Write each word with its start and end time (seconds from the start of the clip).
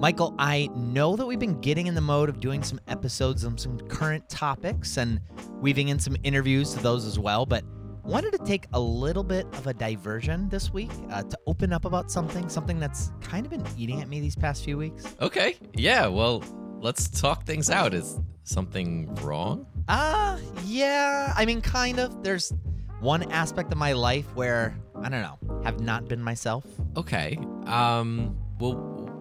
Michael, 0.00 0.34
I 0.38 0.70
know 0.74 1.14
that 1.14 1.26
we've 1.26 1.38
been 1.38 1.60
getting 1.60 1.86
in 1.86 1.94
the 1.94 2.00
mode 2.00 2.30
of 2.30 2.40
doing 2.40 2.62
some 2.62 2.80
episodes 2.88 3.44
on 3.44 3.58
some 3.58 3.78
current 3.88 4.26
topics 4.30 4.96
and 4.96 5.20
weaving 5.60 5.88
in 5.88 5.98
some 5.98 6.16
interviews 6.22 6.72
to 6.72 6.82
those 6.82 7.04
as 7.04 7.18
well, 7.18 7.44
but 7.44 7.62
wanted 8.02 8.32
to 8.32 8.38
take 8.38 8.64
a 8.72 8.80
little 8.80 9.22
bit 9.22 9.46
of 9.52 9.66
a 9.66 9.74
diversion 9.74 10.48
this 10.48 10.72
week 10.72 10.90
uh, 11.10 11.22
to 11.24 11.38
open 11.46 11.70
up 11.70 11.84
about 11.84 12.10
something, 12.10 12.48
something 12.48 12.80
that's 12.80 13.12
kind 13.20 13.44
of 13.44 13.50
been 13.50 13.62
eating 13.76 14.00
at 14.00 14.08
me 14.08 14.20
these 14.20 14.34
past 14.34 14.64
few 14.64 14.78
weeks. 14.78 15.04
Okay. 15.20 15.58
Yeah. 15.74 16.06
Well, 16.06 16.42
let's 16.80 17.10
talk 17.10 17.44
things 17.44 17.68
out. 17.68 17.92
Is 17.92 18.18
something 18.44 19.14
wrong? 19.16 19.66
Uh, 19.86 20.38
yeah. 20.64 21.34
I 21.36 21.44
mean, 21.44 21.60
kind 21.60 22.00
of. 22.00 22.24
There's 22.24 22.54
one 23.00 23.30
aspect 23.30 23.70
of 23.70 23.76
my 23.76 23.92
life 23.92 24.34
where, 24.34 24.74
I 24.96 25.10
don't 25.10 25.20
know, 25.20 25.62
have 25.62 25.80
not 25.80 26.08
been 26.08 26.22
myself. 26.22 26.64
Okay. 26.96 27.38
Um. 27.66 28.34
Well, 28.58 28.74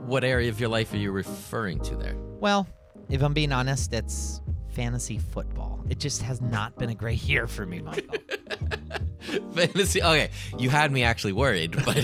what 0.10 0.23
area 0.23 0.50
of 0.50 0.60
your 0.60 0.70
life 0.70 0.91
are 0.94 0.98
you 0.98 1.12
referring 1.12 1.80
to 1.82 1.96
there? 1.96 2.15
Well, 2.39 2.68
if 3.10 3.21
I'm 3.21 3.34
being 3.34 3.52
honest, 3.52 3.93
it's 3.93 4.42
fantasy 4.70 5.20
football. 5.20 5.84
It 5.88 6.00
just 6.00 6.21
has 6.24 6.42
not 6.42 6.78
been 6.78 6.89
a 6.89 6.96
great 6.96 7.21
year 7.24 7.47
for 7.47 7.65
me, 7.65 7.82
Michael. 7.82 8.15
Fantasy. 9.54 10.01
Okay, 10.01 10.32
you 10.57 10.70
had 10.70 10.92
me 10.92 11.04
actually 11.04 11.34
worried, 11.34 11.75
but 11.86 11.98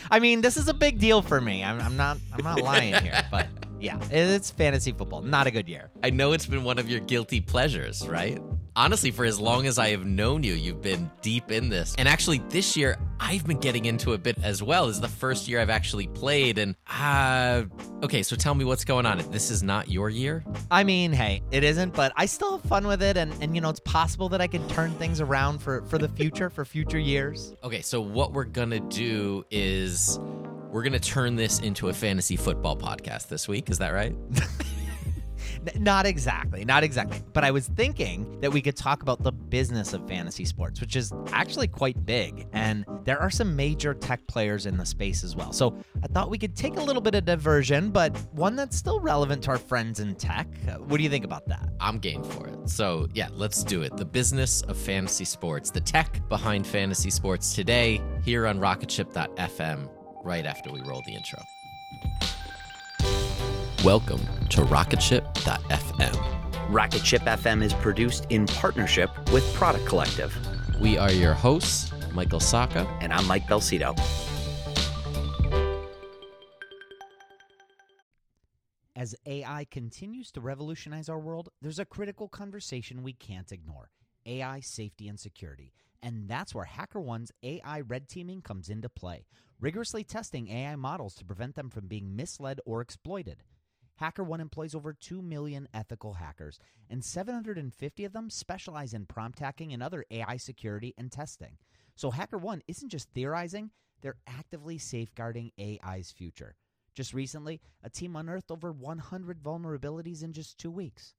I 0.10 0.20
mean, 0.20 0.40
this 0.40 0.56
is 0.56 0.68
a 0.68 0.74
big 0.74 0.98
deal 0.98 1.22
for 1.22 1.40
me. 1.40 1.64
I'm, 1.64 1.80
I'm 1.80 1.96
not. 1.96 2.18
I'm 2.32 2.44
not 2.44 2.60
lying 2.60 2.94
here, 2.94 3.24
but 3.30 3.48
yeah, 3.84 3.98
it's 4.10 4.50
fantasy 4.50 4.92
football. 4.92 5.20
Not 5.20 5.46
a 5.46 5.50
good 5.50 5.68
year. 5.68 5.90
I 6.02 6.08
know 6.08 6.32
it's 6.32 6.46
been 6.46 6.64
one 6.64 6.78
of 6.78 6.88
your 6.88 7.00
guilty 7.00 7.42
pleasures, 7.42 8.08
right? 8.08 8.40
Honestly, 8.76 9.10
for 9.10 9.26
as 9.26 9.38
long 9.38 9.66
as 9.66 9.78
I 9.78 9.90
have 9.90 10.06
known 10.06 10.42
you, 10.42 10.54
you've 10.54 10.80
been 10.80 11.10
deep 11.20 11.52
in 11.52 11.68
this. 11.68 11.94
And 11.98 12.08
actually, 12.08 12.38
this 12.48 12.78
year, 12.78 12.98
I've 13.20 13.46
been 13.46 13.58
getting 13.58 13.84
into 13.84 14.14
a 14.14 14.18
bit 14.18 14.42
as 14.42 14.62
well. 14.62 14.86
This 14.86 14.96
is 14.96 15.02
the 15.02 15.08
first 15.08 15.48
year 15.48 15.60
I've 15.60 15.70
actually 15.70 16.06
played. 16.08 16.56
And, 16.56 16.74
uh, 16.88 17.64
okay, 18.02 18.22
so 18.22 18.36
tell 18.36 18.54
me 18.54 18.64
what's 18.64 18.84
going 18.84 19.04
on. 19.04 19.18
This 19.30 19.50
is 19.50 19.62
not 19.62 19.90
your 19.90 20.08
year? 20.08 20.42
I 20.70 20.82
mean, 20.82 21.12
hey, 21.12 21.42
it 21.52 21.62
isn't, 21.62 21.92
but 21.92 22.10
I 22.16 22.24
still 22.24 22.56
have 22.56 22.68
fun 22.68 22.86
with 22.86 23.02
it, 23.02 23.18
and 23.18 23.34
and 23.42 23.54
you 23.54 23.60
know, 23.60 23.68
it's 23.68 23.80
possible 23.80 24.30
that 24.30 24.40
I 24.40 24.46
can 24.46 24.66
turn 24.68 24.92
things 24.92 25.20
around 25.20 25.58
for 25.58 25.82
for 25.82 25.98
the 25.98 26.08
future, 26.08 26.48
for 26.48 26.64
future 26.64 26.98
years. 26.98 27.54
Okay, 27.62 27.82
so 27.82 28.00
what 28.00 28.32
we're 28.32 28.44
gonna 28.44 28.80
do 28.80 29.44
is 29.50 30.18
we're 30.74 30.82
gonna 30.82 30.98
turn 30.98 31.36
this 31.36 31.60
into 31.60 31.88
a 31.88 31.92
fantasy 31.92 32.34
football 32.34 32.76
podcast 32.76 33.28
this 33.28 33.46
week. 33.46 33.70
Is 33.70 33.78
that 33.78 33.90
right? 33.90 34.12
Not 35.78 36.04
exactly, 36.04 36.64
not 36.64 36.82
exactly. 36.84 37.22
But 37.32 37.44
I 37.44 37.50
was 37.50 37.68
thinking 37.68 38.40
that 38.40 38.52
we 38.52 38.60
could 38.60 38.76
talk 38.76 39.02
about 39.02 39.22
the 39.22 39.32
business 39.32 39.94
of 39.94 40.06
fantasy 40.06 40.44
sports, 40.44 40.80
which 40.80 40.94
is 40.94 41.10
actually 41.32 41.68
quite 41.68 42.04
big. 42.04 42.46
And 42.52 42.84
there 43.04 43.18
are 43.18 43.30
some 43.30 43.56
major 43.56 43.94
tech 43.94 44.26
players 44.26 44.66
in 44.66 44.76
the 44.76 44.84
space 44.84 45.24
as 45.24 45.34
well. 45.34 45.52
So 45.52 45.74
I 46.02 46.06
thought 46.08 46.28
we 46.28 46.36
could 46.36 46.54
take 46.54 46.76
a 46.76 46.82
little 46.82 47.00
bit 47.00 47.14
of 47.14 47.24
diversion, 47.24 47.90
but 47.90 48.14
one 48.32 48.56
that's 48.56 48.76
still 48.76 49.00
relevant 49.00 49.42
to 49.44 49.52
our 49.52 49.58
friends 49.58 50.00
in 50.00 50.16
tech. 50.16 50.48
Uh, 50.68 50.74
What 50.74 50.98
do 50.98 51.02
you 51.02 51.10
think 51.10 51.24
about 51.24 51.46
that? 51.48 51.66
I'm 51.80 51.98
game 51.98 52.22
for 52.24 52.46
it. 52.46 52.68
So, 52.68 53.08
yeah, 53.14 53.28
let's 53.32 53.64
do 53.64 53.82
it. 53.82 53.96
The 53.96 54.04
business 54.04 54.60
of 54.62 54.76
fantasy 54.76 55.24
sports, 55.24 55.70
the 55.70 55.80
tech 55.80 56.20
behind 56.28 56.66
fantasy 56.66 57.10
sports 57.10 57.54
today 57.54 58.02
here 58.22 58.46
on 58.46 58.58
rocketship.fm 58.58 59.88
right 60.24 60.46
after 60.46 60.72
we 60.72 60.80
roll 60.80 61.02
the 61.02 61.14
intro. 61.14 61.42
Welcome 63.84 64.20
to 64.48 64.62
rocketship.fm. 64.62 66.70
Rocket 66.70 67.04
Ship 67.04 67.22
FM 67.22 67.62
is 67.62 67.74
produced 67.74 68.26
in 68.30 68.46
partnership 68.46 69.10
with 69.30 69.44
Product 69.52 69.86
Collective. 69.86 70.34
We 70.80 70.96
are 70.96 71.12
your 71.12 71.34
hosts, 71.34 71.92
Michael 72.12 72.40
Sacca. 72.40 72.88
And 73.02 73.12
I'm 73.12 73.26
Mike 73.26 73.46
Belsito. 73.46 73.94
As 78.96 79.14
AI 79.26 79.66
continues 79.70 80.32
to 80.32 80.40
revolutionize 80.40 81.10
our 81.10 81.18
world, 81.18 81.50
there's 81.60 81.78
a 81.78 81.84
critical 81.84 82.28
conversation 82.28 83.02
we 83.02 83.12
can't 83.12 83.52
ignore 83.52 83.90
AI 84.24 84.60
safety 84.60 85.08
and 85.08 85.20
security. 85.20 85.74
And 86.04 86.28
that's 86.28 86.54
where 86.54 86.66
HackerOne's 86.66 87.32
AI 87.42 87.80
red 87.80 88.10
teaming 88.10 88.42
comes 88.42 88.68
into 88.68 88.90
play, 88.90 89.24
rigorously 89.58 90.04
testing 90.04 90.48
AI 90.50 90.76
models 90.76 91.14
to 91.14 91.24
prevent 91.24 91.54
them 91.54 91.70
from 91.70 91.86
being 91.86 92.14
misled 92.14 92.60
or 92.66 92.82
exploited. 92.82 93.42
HackerOne 93.98 94.40
employs 94.40 94.74
over 94.74 94.92
2 94.92 95.22
million 95.22 95.66
ethical 95.72 96.12
hackers, 96.12 96.58
and 96.90 97.02
750 97.02 98.04
of 98.04 98.12
them 98.12 98.28
specialize 98.28 98.92
in 98.92 99.06
prompt 99.06 99.38
hacking 99.38 99.72
and 99.72 99.82
other 99.82 100.04
AI 100.10 100.36
security 100.36 100.92
and 100.98 101.10
testing. 101.10 101.56
So 101.96 102.10
HackerOne 102.10 102.60
isn't 102.68 102.90
just 102.90 103.08
theorizing, 103.14 103.70
they're 104.02 104.18
actively 104.26 104.76
safeguarding 104.76 105.52
AI's 105.58 106.12
future. 106.12 106.56
Just 106.94 107.14
recently, 107.14 107.62
a 107.82 107.88
team 107.88 108.14
unearthed 108.14 108.50
over 108.50 108.72
100 108.72 109.42
vulnerabilities 109.42 110.22
in 110.22 110.34
just 110.34 110.58
two 110.58 110.70
weeks. 110.70 111.14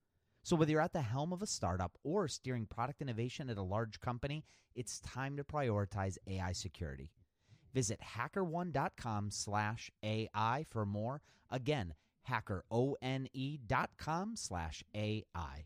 So 0.45 0.55
whether 0.55 0.71
you're 0.71 0.81
at 0.81 0.93
the 0.93 1.01
helm 1.01 1.33
of 1.33 1.41
a 1.41 1.47
startup 1.47 1.97
or 2.03 2.27
steering 2.27 2.67
product 2.67 3.01
innovation 3.01 3.49
at 3.49 3.57
a 3.57 3.63
large 3.63 3.99
company, 3.99 4.45
it's 4.75 4.99
time 4.99 5.37
to 5.37 5.43
prioritize 5.43 6.19
AI 6.27 6.51
security. 6.51 7.09
Visit 7.73 7.99
hackerone.com 7.99 9.31
slash 9.31 9.89
AI 10.03 10.65
for 10.69 10.85
more. 10.85 11.23
Again, 11.49 11.95
hackerone.com 12.29 14.35
slash 14.35 14.83
AI. 14.93 15.65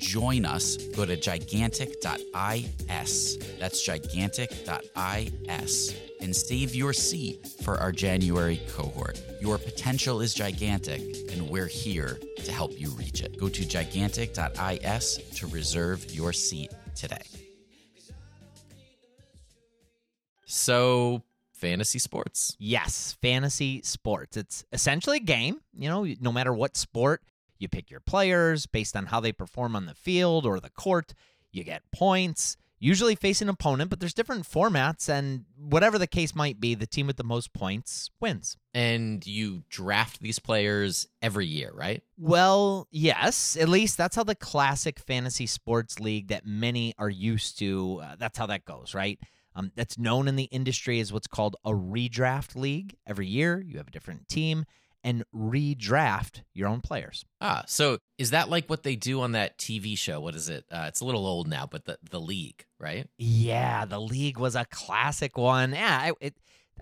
join 0.00 0.44
us. 0.44 0.76
Go 0.76 1.04
to 1.04 1.16
gigantic.is. 1.16 3.38
That's 3.58 3.82
gigantic.is 3.82 5.96
and 6.20 6.36
save 6.36 6.74
your 6.74 6.92
seat 6.92 7.46
for 7.62 7.78
our 7.78 7.92
January 7.92 8.60
cohort. 8.72 9.22
Your 9.40 9.58
potential 9.58 10.20
is 10.20 10.34
gigantic, 10.34 11.00
and 11.30 11.48
we're 11.48 11.66
here 11.66 12.18
to 12.44 12.52
help 12.52 12.78
you 12.78 12.90
reach 12.90 13.22
it. 13.22 13.38
Go 13.38 13.48
to 13.48 13.66
gigantic.is 13.66 15.18
to 15.36 15.46
reserve 15.46 16.10
your 16.10 16.32
seat 16.32 16.72
today. 16.94 17.22
So, 20.44 21.22
fantasy 21.52 22.00
sports. 22.00 22.56
Yes, 22.58 23.16
fantasy 23.22 23.80
sports. 23.82 24.36
It's 24.36 24.64
essentially 24.72 25.18
a 25.18 25.20
game. 25.20 25.60
You 25.72 25.88
know, 25.88 26.04
no 26.20 26.32
matter 26.32 26.52
what 26.52 26.76
sport, 26.76 27.22
you 27.60 27.68
pick 27.68 27.90
your 27.90 28.00
players 28.00 28.66
based 28.66 28.96
on 28.96 29.06
how 29.06 29.20
they 29.20 29.32
perform 29.32 29.76
on 29.76 29.86
the 29.86 29.94
field 29.94 30.46
or 30.46 30.58
the 30.58 30.70
court. 30.70 31.14
You 31.52 31.64
get 31.64 31.82
points, 31.92 32.56
usually 32.78 33.14
face 33.14 33.42
an 33.42 33.48
opponent, 33.48 33.90
but 33.90 34.00
there's 34.00 34.14
different 34.14 34.48
formats, 34.48 35.08
and 35.08 35.44
whatever 35.56 35.98
the 35.98 36.06
case 36.06 36.34
might 36.34 36.58
be, 36.58 36.74
the 36.74 36.86
team 36.86 37.06
with 37.06 37.16
the 37.16 37.24
most 37.24 37.52
points 37.52 38.10
wins. 38.20 38.56
And 38.72 39.24
you 39.26 39.64
draft 39.68 40.20
these 40.20 40.38
players 40.38 41.06
every 41.20 41.46
year, 41.46 41.70
right? 41.74 42.02
Well, 42.16 42.88
yes. 42.90 43.56
At 43.60 43.68
least 43.68 43.98
that's 43.98 44.16
how 44.16 44.24
the 44.24 44.34
classic 44.34 44.98
fantasy 44.98 45.46
sports 45.46 46.00
league 46.00 46.28
that 46.28 46.46
many 46.46 46.94
are 46.98 47.10
used 47.10 47.58
to. 47.58 48.00
Uh, 48.02 48.16
that's 48.18 48.38
how 48.38 48.46
that 48.46 48.64
goes, 48.64 48.94
right? 48.94 49.18
Um, 49.54 49.72
that's 49.74 49.98
known 49.98 50.28
in 50.28 50.36
the 50.36 50.44
industry 50.44 51.00
as 51.00 51.12
what's 51.12 51.26
called 51.26 51.56
a 51.64 51.70
redraft 51.70 52.56
league. 52.56 52.94
Every 53.06 53.26
year, 53.26 53.60
you 53.60 53.78
have 53.78 53.88
a 53.88 53.90
different 53.90 54.28
team 54.28 54.64
and 55.02 55.24
redraft 55.34 56.42
your 56.54 56.68
own 56.68 56.80
players. 56.80 57.24
Ah, 57.40 57.64
so 57.66 57.98
is 58.18 58.30
that 58.30 58.48
like 58.48 58.68
what 58.68 58.82
they 58.82 58.96
do 58.96 59.20
on 59.20 59.32
that 59.32 59.58
TV 59.58 59.96
show? 59.96 60.20
What 60.20 60.34
is 60.34 60.48
it? 60.48 60.64
Uh, 60.70 60.84
it's 60.88 61.00
a 61.00 61.04
little 61.04 61.26
old 61.26 61.48
now, 61.48 61.66
but 61.70 61.84
the 61.84 61.98
the 62.10 62.20
league, 62.20 62.64
right? 62.78 63.08
Yeah, 63.18 63.84
the 63.84 64.00
league 64.00 64.38
was 64.38 64.54
a 64.54 64.66
classic 64.66 65.36
one. 65.38 65.72
Yeah, 65.72 66.12
it, 66.20 66.34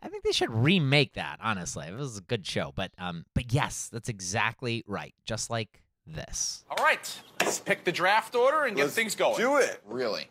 I 0.03 0.09
think 0.09 0.25
they 0.25 0.33
should 0.33 0.51
remake 0.51 1.15
that. 1.15 1.39
Honestly, 1.43 1.87
it 1.87 1.95
was 1.95 2.19
a 2.19 2.23
good 2.23 2.47
show. 2.47 2.73
But 2.75 2.93
um, 2.99 3.25
but 3.35 3.53
yes, 3.53 3.89
that's 3.93 4.09
exactly 4.09 4.85
right. 4.87 5.15
Just 5.27 5.51
like 5.51 5.83
this. 6.07 6.65
All 6.71 6.85
right, 6.85 7.21
let's 7.41 7.59
pick 7.59 7.85
the 7.85 7.93
draft 7.93 8.35
order 8.35 8.65
and 8.65 8.77
get 8.77 8.85
Let's 8.85 8.95
things 8.95 9.15
going. 9.15 9.37
Do 9.37 9.57
it. 9.57 9.83
Really? 9.87 10.29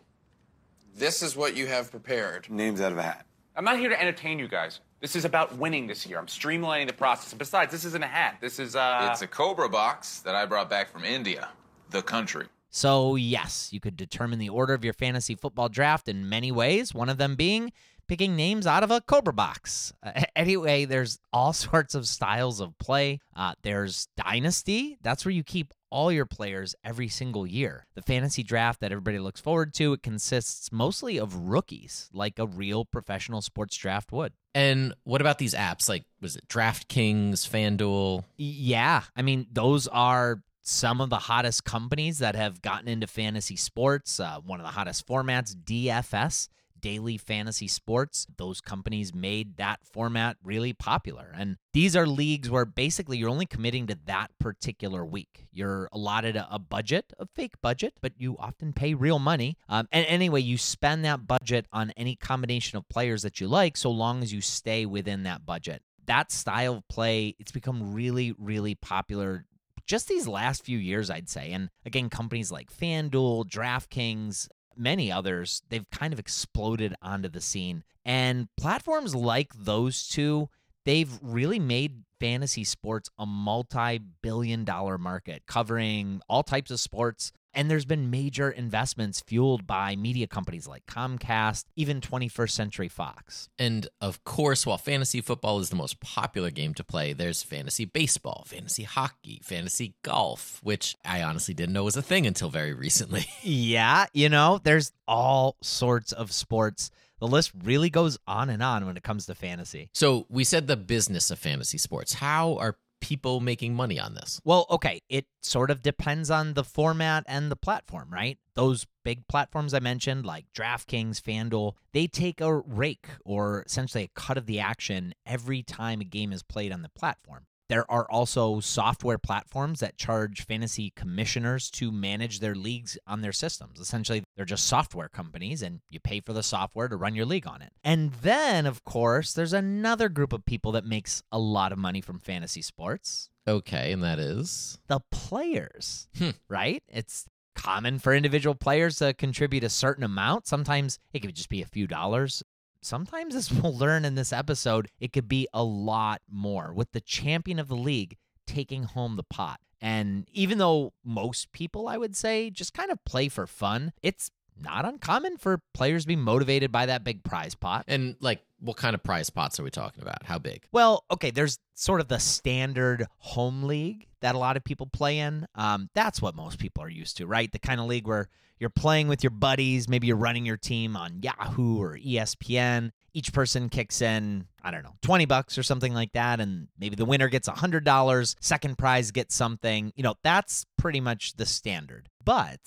This 0.94 1.22
is 1.22 1.36
what 1.36 1.56
you 1.56 1.66
have 1.68 1.90
prepared. 1.90 2.50
Names 2.50 2.80
out 2.80 2.92
of 2.92 2.98
a 2.98 3.02
hat. 3.02 3.24
I'm 3.54 3.64
not 3.64 3.78
here 3.78 3.88
to 3.88 4.00
entertain 4.00 4.38
you 4.38 4.48
guys. 4.48 4.80
This 5.00 5.14
is 5.14 5.24
about 5.24 5.56
winning 5.56 5.86
this 5.86 6.06
year. 6.06 6.18
I'm 6.18 6.26
streamlining 6.26 6.88
the 6.88 6.92
process. 6.92 7.32
And 7.32 7.38
besides, 7.38 7.70
this 7.70 7.84
isn't 7.84 8.02
a 8.02 8.08
hat. 8.08 8.38
This 8.40 8.58
is 8.58 8.74
uh. 8.74 9.08
it's 9.10 9.22
a 9.22 9.28
Cobra 9.28 9.68
box 9.68 10.20
that 10.20 10.34
I 10.34 10.44
brought 10.44 10.68
back 10.68 10.90
from 10.90 11.04
India, 11.04 11.48
the 11.90 12.02
country. 12.02 12.46
So, 12.70 13.16
yes, 13.16 13.72
you 13.72 13.80
could 13.80 13.96
determine 13.96 14.38
the 14.38 14.50
order 14.50 14.74
of 14.74 14.84
your 14.84 14.92
fantasy 14.92 15.34
football 15.34 15.68
draft 15.68 16.06
in 16.06 16.28
many 16.28 16.52
ways, 16.52 16.92
one 16.92 17.08
of 17.08 17.16
them 17.16 17.34
being 17.34 17.72
picking 18.08 18.34
names 18.34 18.66
out 18.66 18.82
of 18.82 18.90
a 18.90 19.00
Cobra 19.00 19.32
box. 19.32 19.92
Uh, 20.02 20.22
anyway, 20.36 20.84
there's 20.84 21.18
all 21.32 21.52
sorts 21.52 21.94
of 21.94 22.08
styles 22.08 22.60
of 22.60 22.76
play. 22.78 23.20
Uh, 23.36 23.54
there's 23.62 24.08
Dynasty, 24.16 24.98
that's 25.02 25.24
where 25.24 25.32
you 25.32 25.44
keep 25.44 25.72
all 25.90 26.12
your 26.12 26.26
players 26.26 26.74
every 26.84 27.08
single 27.08 27.46
year. 27.46 27.86
The 27.94 28.02
fantasy 28.02 28.42
draft 28.42 28.80
that 28.80 28.92
everybody 28.92 29.18
looks 29.18 29.40
forward 29.40 29.72
to, 29.74 29.94
it 29.94 30.02
consists 30.02 30.70
mostly 30.72 31.18
of 31.18 31.34
rookies, 31.34 32.10
like 32.12 32.38
a 32.38 32.46
real 32.46 32.84
professional 32.84 33.40
sports 33.40 33.76
draft 33.76 34.12
would. 34.12 34.32
And 34.54 34.94
what 35.04 35.20
about 35.20 35.38
these 35.38 35.54
apps? 35.54 35.88
Like, 35.88 36.04
was 36.20 36.36
it 36.36 36.48
DraftKings, 36.48 37.48
FanDuel? 37.48 38.24
Yeah, 38.36 39.02
I 39.16 39.22
mean, 39.22 39.46
those 39.52 39.86
are 39.88 40.42
some 40.62 41.00
of 41.00 41.08
the 41.08 41.16
hottest 41.16 41.64
companies 41.64 42.18
that 42.18 42.34
have 42.34 42.60
gotten 42.60 42.88
into 42.88 43.06
fantasy 43.06 43.56
sports. 43.56 44.20
Uh, 44.20 44.38
one 44.44 44.60
of 44.60 44.66
the 44.66 44.72
hottest 44.72 45.06
formats, 45.06 45.54
DFS, 45.54 46.48
Daily 46.80 47.18
Fantasy 47.18 47.68
Sports. 47.68 48.26
Those 48.36 48.60
companies 48.60 49.14
made 49.14 49.56
that 49.56 49.80
format 49.84 50.36
really 50.42 50.72
popular. 50.72 51.32
And 51.36 51.56
these 51.72 51.96
are 51.96 52.06
leagues 52.06 52.50
where 52.50 52.64
basically 52.64 53.18
you're 53.18 53.30
only 53.30 53.46
committing 53.46 53.86
to 53.88 53.98
that 54.06 54.30
particular 54.38 55.04
week. 55.04 55.46
You're 55.52 55.88
allotted 55.92 56.36
a, 56.36 56.58
budget, 56.58 57.12
a 57.18 57.26
fake 57.34 57.60
budget, 57.62 57.94
but 58.00 58.12
you 58.16 58.36
often 58.38 58.72
pay 58.72 58.94
real 58.94 59.18
money. 59.18 59.56
Um, 59.68 59.88
and 59.92 60.06
anyway, 60.06 60.40
you 60.40 60.58
spend 60.58 61.04
that 61.04 61.26
budget 61.26 61.66
on 61.72 61.92
any 61.96 62.16
combination 62.16 62.78
of 62.78 62.88
players 62.88 63.22
that 63.22 63.40
you 63.40 63.48
like 63.48 63.76
so 63.76 63.90
long 63.90 64.22
as 64.22 64.32
you 64.32 64.40
stay 64.40 64.86
within 64.86 65.24
that 65.24 65.44
budget. 65.44 65.82
That 66.06 66.32
style 66.32 66.76
of 66.76 66.88
play, 66.88 67.34
it's 67.38 67.52
become 67.52 67.92
really, 67.94 68.32
really 68.38 68.74
popular 68.74 69.44
just 69.88 70.06
these 70.06 70.28
last 70.28 70.64
few 70.64 70.78
years, 70.78 71.10
I'd 71.10 71.30
say. 71.30 71.52
And 71.52 71.70
again, 71.84 72.10
companies 72.10 72.52
like 72.52 72.70
FanDuel, 72.70 73.46
DraftKings, 73.46 74.48
many 74.78 75.10
others, 75.10 75.62
they've 75.68 75.88
kind 75.90 76.12
of 76.12 76.18
exploded 76.18 76.94
onto 77.02 77.28
the 77.28 77.40
scene. 77.40 77.84
And 78.04 78.48
platforms 78.56 79.14
like 79.14 79.52
those 79.54 80.08
two, 80.08 80.48
they've 80.84 81.18
really 81.22 81.58
made 81.58 82.04
fantasy 82.20 82.64
sports 82.64 83.10
a 83.18 83.26
multi 83.26 83.98
billion 84.22 84.64
dollar 84.64 84.98
market 84.98 85.42
covering 85.46 86.20
all 86.28 86.42
types 86.42 86.70
of 86.70 86.80
sports. 86.80 87.32
And 87.54 87.70
there's 87.70 87.84
been 87.84 88.10
major 88.10 88.50
investments 88.50 89.20
fueled 89.20 89.66
by 89.66 89.96
media 89.96 90.26
companies 90.26 90.68
like 90.68 90.86
Comcast, 90.86 91.64
even 91.76 92.00
21st 92.00 92.50
Century 92.50 92.88
Fox. 92.88 93.48
And 93.58 93.88
of 94.00 94.22
course, 94.24 94.66
while 94.66 94.78
fantasy 94.78 95.20
football 95.20 95.58
is 95.58 95.70
the 95.70 95.76
most 95.76 96.00
popular 96.00 96.50
game 96.50 96.74
to 96.74 96.84
play, 96.84 97.12
there's 97.12 97.42
fantasy 97.42 97.84
baseball, 97.84 98.44
fantasy 98.46 98.84
hockey, 98.84 99.40
fantasy 99.42 99.94
golf, 100.02 100.60
which 100.62 100.96
I 101.04 101.22
honestly 101.22 101.54
didn't 101.54 101.72
know 101.72 101.84
was 101.84 101.96
a 101.96 102.02
thing 102.02 102.26
until 102.26 102.50
very 102.50 102.72
recently. 102.74 103.26
Yeah, 103.42 104.06
you 104.12 104.28
know, 104.28 104.60
there's 104.62 104.92
all 105.06 105.56
sorts 105.62 106.12
of 106.12 106.32
sports. 106.32 106.90
The 107.18 107.26
list 107.26 107.52
really 107.64 107.88
goes 107.88 108.18
on 108.26 108.50
and 108.50 108.62
on 108.62 108.84
when 108.86 108.96
it 108.96 109.02
comes 109.02 109.26
to 109.26 109.34
fantasy. 109.34 109.88
so, 109.94 110.26
we 110.28 110.44
said 110.44 110.66
the 110.66 110.76
business 110.76 111.30
of 111.30 111.38
fantasy 111.38 111.78
sports. 111.78 112.14
How 112.14 112.56
are 112.58 112.76
people 113.00 113.40
making 113.40 113.74
money 113.74 113.98
on 113.98 114.14
this? 114.14 114.40
Well, 114.44 114.66
okay, 114.70 115.00
it 115.08 115.26
sort 115.42 115.70
of 115.70 115.82
depends 115.82 116.30
on 116.30 116.54
the 116.54 116.64
format 116.64 117.24
and 117.26 117.50
the 117.50 117.56
platform, 117.56 118.08
right? 118.12 118.38
Those 118.54 118.86
big 119.04 119.26
platforms 119.28 119.74
I 119.74 119.80
mentioned, 119.80 120.24
like 120.24 120.46
DraftKings, 120.56 121.20
FanDuel, 121.20 121.74
they 121.92 122.06
take 122.06 122.40
a 122.40 122.54
rake 122.54 123.08
or 123.24 123.64
essentially 123.66 124.04
a 124.04 124.10
cut 124.14 124.38
of 124.38 124.46
the 124.46 124.60
action 124.60 125.14
every 125.26 125.62
time 125.62 126.00
a 126.00 126.04
game 126.04 126.32
is 126.32 126.42
played 126.42 126.72
on 126.72 126.82
the 126.82 126.90
platform. 126.90 127.46
There 127.68 127.90
are 127.90 128.10
also 128.10 128.60
software 128.60 129.18
platforms 129.18 129.80
that 129.80 129.98
charge 129.98 130.44
fantasy 130.46 130.90
commissioners 130.96 131.70
to 131.72 131.92
manage 131.92 132.40
their 132.40 132.54
leagues 132.54 132.96
on 133.06 133.20
their 133.20 133.32
systems. 133.32 133.78
Essentially, 133.78 134.22
they're 134.36 134.46
just 134.46 134.66
software 134.66 135.08
companies 135.08 135.60
and 135.62 135.80
you 135.90 136.00
pay 136.00 136.20
for 136.20 136.32
the 136.32 136.42
software 136.42 136.88
to 136.88 136.96
run 136.96 137.14
your 137.14 137.26
league 137.26 137.46
on 137.46 137.60
it. 137.60 137.72
And 137.84 138.12
then, 138.22 138.64
of 138.64 138.84
course, 138.84 139.34
there's 139.34 139.52
another 139.52 140.08
group 140.08 140.32
of 140.32 140.46
people 140.46 140.72
that 140.72 140.86
makes 140.86 141.22
a 141.30 141.38
lot 141.38 141.72
of 141.72 141.78
money 141.78 142.00
from 142.00 142.18
fantasy 142.20 142.62
sports 142.62 143.28
Okay, 143.46 143.92
and 143.92 144.02
that 144.04 144.18
is 144.18 144.78
the 144.88 145.00
players, 145.10 146.06
Hmm. 146.18 146.30
right? 146.48 146.82
It's 146.86 147.24
common 147.54 147.98
for 147.98 148.14
individual 148.14 148.54
players 148.54 148.96
to 148.96 149.14
contribute 149.14 149.64
a 149.64 149.70
certain 149.70 150.04
amount. 150.04 150.46
Sometimes 150.46 150.98
it 151.14 151.20
could 151.20 151.34
just 151.34 151.48
be 151.48 151.62
a 151.62 151.66
few 151.66 151.86
dollars. 151.86 152.42
Sometimes, 152.82 153.34
as 153.34 153.52
we'll 153.52 153.76
learn 153.76 154.04
in 154.04 154.14
this 154.14 154.32
episode, 154.32 154.88
it 155.00 155.12
could 155.12 155.28
be 155.28 155.48
a 155.52 155.64
lot 155.64 156.22
more, 156.30 156.72
with 156.72 156.92
the 156.92 157.00
champion 157.00 157.58
of 157.58 157.68
the 157.68 157.76
league 157.76 158.16
taking 158.46 158.84
home 158.84 159.16
the 159.16 159.22
pot. 159.22 159.60
And 159.80 160.28
even 160.32 160.58
though 160.58 160.92
most 161.04 161.52
people, 161.52 161.86
I 161.86 161.96
would 161.96 162.16
say, 162.16 162.50
just 162.50 162.74
kind 162.74 162.90
of 162.90 163.04
play 163.04 163.28
for 163.28 163.46
fun, 163.46 163.92
it's 164.02 164.30
not 164.60 164.84
uncommon 164.84 165.36
for 165.36 165.60
players 165.74 166.04
to 166.04 166.08
be 166.08 166.16
motivated 166.16 166.72
by 166.72 166.86
that 166.86 167.04
big 167.04 167.22
prize 167.24 167.54
pot. 167.54 167.84
and 167.88 168.16
like 168.20 168.40
what 168.60 168.76
kind 168.76 168.94
of 168.94 169.02
prize 169.02 169.30
pots 169.30 169.60
are 169.60 169.62
we 169.62 169.70
talking 169.70 170.02
about? 170.02 170.24
How 170.24 170.38
big? 170.38 170.64
Well, 170.72 171.04
okay, 171.10 171.30
there's 171.30 171.58
sort 171.74 172.00
of 172.00 172.08
the 172.08 172.18
standard 172.18 173.06
home 173.18 173.62
league 173.62 174.06
that 174.20 174.34
a 174.34 174.38
lot 174.38 174.56
of 174.56 174.64
people 174.64 174.86
play 174.86 175.18
in. 175.18 175.46
Um, 175.54 175.90
that's 175.94 176.20
what 176.20 176.34
most 176.34 176.58
people 176.58 176.82
are 176.82 176.88
used 176.88 177.18
to, 177.18 177.26
right? 177.26 177.50
The 177.50 177.60
kind 177.60 177.80
of 177.80 177.86
league 177.86 178.06
where 178.06 178.28
you're 178.58 178.70
playing 178.70 179.08
with 179.08 179.22
your 179.22 179.30
buddies. 179.30 179.88
Maybe 179.88 180.08
you're 180.08 180.16
running 180.16 180.44
your 180.44 180.56
team 180.56 180.96
on 180.96 181.22
Yahoo 181.22 181.80
or 181.80 181.96
ESPN. 181.96 182.90
Each 183.14 183.32
person 183.32 183.68
kicks 183.68 184.02
in, 184.02 184.46
I 184.62 184.70
don't 184.70 184.82
know, 184.82 184.94
20 185.02 185.24
bucks 185.26 185.58
or 185.58 185.62
something 185.62 185.94
like 185.94 186.12
that. 186.12 186.40
And 186.40 186.68
maybe 186.78 186.94
the 186.96 187.04
winner 187.04 187.28
gets 187.28 187.48
$100. 187.48 188.34
Second 188.40 188.78
prize 188.78 189.10
gets 189.10 189.34
something. 189.34 189.92
You 189.96 190.02
know, 190.02 190.14
that's 190.22 190.66
pretty 190.76 191.00
much 191.00 191.34
the 191.36 191.46
standard. 191.46 192.08
But 192.24 192.60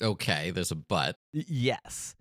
Okay, 0.00 0.50
there's 0.50 0.70
a 0.70 0.76
but. 0.76 1.16
Yes. 1.32 2.14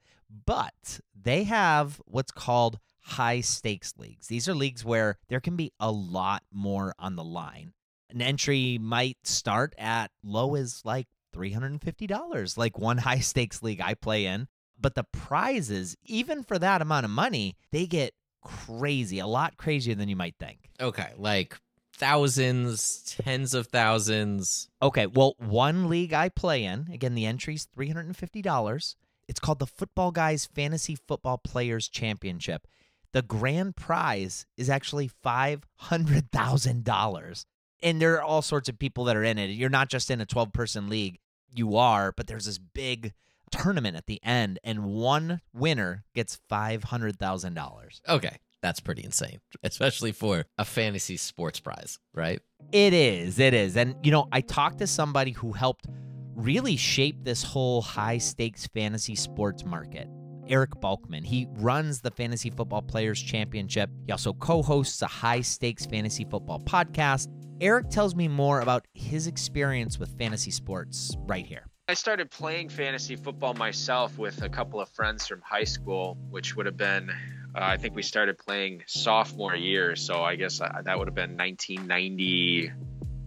But 0.46 1.00
they 1.20 1.44
have 1.44 2.02
what's 2.06 2.32
called 2.32 2.80
high 3.02 3.42
stakes 3.42 3.94
leagues. 3.98 4.28
These 4.28 4.50
are 4.50 4.56
leagues 4.56 4.84
where 4.84 5.18
there 5.28 5.40
can 5.40 5.56
be 5.56 5.72
a 5.80 5.92
lot 5.92 6.44
more 6.52 6.96
on 6.98 7.16
the 7.16 7.24
line. 7.24 7.74
An 8.10 8.22
entry 8.22 8.78
might 8.80 9.18
start 9.24 9.76
at 9.78 10.12
low 10.24 10.56
as 10.56 10.82
like 10.86 11.08
$350, 11.36 12.58
like 12.58 12.78
one 12.80 12.98
high 13.00 13.20
stakes 13.20 13.62
league 13.62 13.82
I 13.82 13.94
play 13.94 14.26
in. 14.26 14.48
But 14.80 14.96
the 14.96 15.06
prizes, 15.06 15.96
even 16.06 16.44
for 16.44 16.60
that 16.60 16.82
amount 16.82 17.06
of 17.06 17.12
money, 17.12 17.56
they 17.72 17.86
get 17.86 18.14
crazy, 18.44 19.20
a 19.20 19.28
lot 19.28 19.56
crazier 19.58 19.96
than 19.96 20.10
you 20.10 20.16
might 20.16 20.36
think. 20.40 20.70
Okay, 20.80 21.12
like 21.18 21.58
thousands, 21.94 23.16
tens 23.18 23.54
of 23.54 23.68
thousands. 23.68 24.70
Okay, 24.82 25.08
well, 25.08 25.36
one 25.38 25.90
league 25.90 26.14
I 26.14 26.30
play 26.30 26.64
in, 26.66 26.88
again, 26.92 27.16
the 27.16 27.26
entry's 27.26 27.68
$350. 27.78 28.96
It's 29.28 29.40
called 29.40 29.60
the 29.60 29.66
Football 29.66 30.12
Guys 30.12 30.46
Fantasy 30.46 30.96
Football 30.96 31.40
Players 31.40 31.90
Championship. 31.90 32.68
The 33.12 33.22
grand 33.22 33.76
prize 33.76 34.46
is 34.58 34.70
actually 34.70 35.12
$500,000. 35.26 37.46
And 37.82 38.02
there 38.02 38.16
are 38.16 38.24
all 38.24 38.42
sorts 38.42 38.70
of 38.70 38.78
people 38.78 39.06
that 39.06 39.16
are 39.16 39.24
in 39.24 39.38
it. 39.38 39.52
You're 39.52 39.70
not 39.70 39.90
just 39.90 40.12
in 40.12 40.22
a 40.22 40.26
12 40.26 40.54
person 40.54 40.90
league, 40.90 41.20
you 41.50 41.78
are, 41.78 42.12
but 42.12 42.28
there's 42.28 42.46
this 42.46 42.58
big 42.58 43.14
tournament 43.52 43.96
at 43.98 44.08
the 44.08 44.24
end, 44.24 44.60
and 44.64 44.86
one 44.86 45.42
winner 45.54 46.04
gets 46.14 46.40
$500,000. 46.52 48.02
Okay, 48.08 48.38
that's 48.62 48.80
pretty 48.80 49.04
insane, 49.04 49.40
especially 49.64 50.12
for 50.12 50.46
a 50.58 50.66
fantasy 50.66 51.18
sports 51.18 51.60
prize, 51.60 52.00
right? 52.14 52.42
It 52.72 52.94
is. 52.94 53.40
It 53.40 53.54
is. 53.54 53.78
And, 53.78 53.96
you 54.04 54.12
know, 54.12 54.28
I 54.32 54.42
talked 54.42 54.80
to 54.80 54.88
somebody 54.88 55.32
who 55.32 55.52
helped 55.52 55.88
really 56.36 56.76
shape 56.76 57.24
this 57.24 57.44
whole 57.44 57.82
high 57.82 58.18
stakes 58.18 58.68
fantasy 58.68 59.16
sports 59.16 59.64
market. 59.64 60.08
Eric 60.48 60.72
Balkman. 60.76 61.24
He 61.24 61.48
runs 61.54 62.02
the 62.02 62.12
Fantasy 62.12 62.50
Football 62.50 62.84
Players 62.84 63.22
Championship. 63.22 63.90
He 64.06 64.12
also 64.12 64.34
co 64.34 64.62
hosts 64.62 65.02
a 65.02 65.08
high 65.08 65.42
stakes 65.42 65.86
fantasy 65.86 66.26
football 66.26 66.60
podcast. 66.60 67.30
Eric 67.62 67.90
tells 67.90 68.16
me 68.16 68.28
more 68.28 68.60
about 68.60 68.86
his 68.94 69.28
experience 69.28 69.98
with 69.98 70.18
fantasy 70.18 70.52
sports 70.52 71.16
right 71.26 71.46
here. 71.46 71.66
I 71.88 71.94
started 71.94 72.32
playing 72.32 72.70
fantasy 72.70 73.16
football 73.16 73.54
myself 73.54 74.18
with 74.18 74.42
a 74.42 74.50
couple 74.50 74.82
of 74.82 74.90
friends 74.90 75.28
from 75.28 75.42
high 75.42 75.66
school, 75.66 76.18
which 76.32 76.56
would 76.56 76.66
have 76.66 76.78
been, 76.78 77.12
uh, 77.12 77.14
I 77.54 77.78
think 77.78 77.94
we 77.94 78.02
started 78.02 78.40
playing 78.40 78.82
sophomore 78.88 79.56
year. 79.56 79.96
So 79.96 80.24
I 80.24 80.36
guess 80.36 80.60
uh, 80.62 80.82
that 80.84 80.98
would 80.98 81.08
have 81.08 81.14
been 81.14 81.38
1990, 81.38 82.72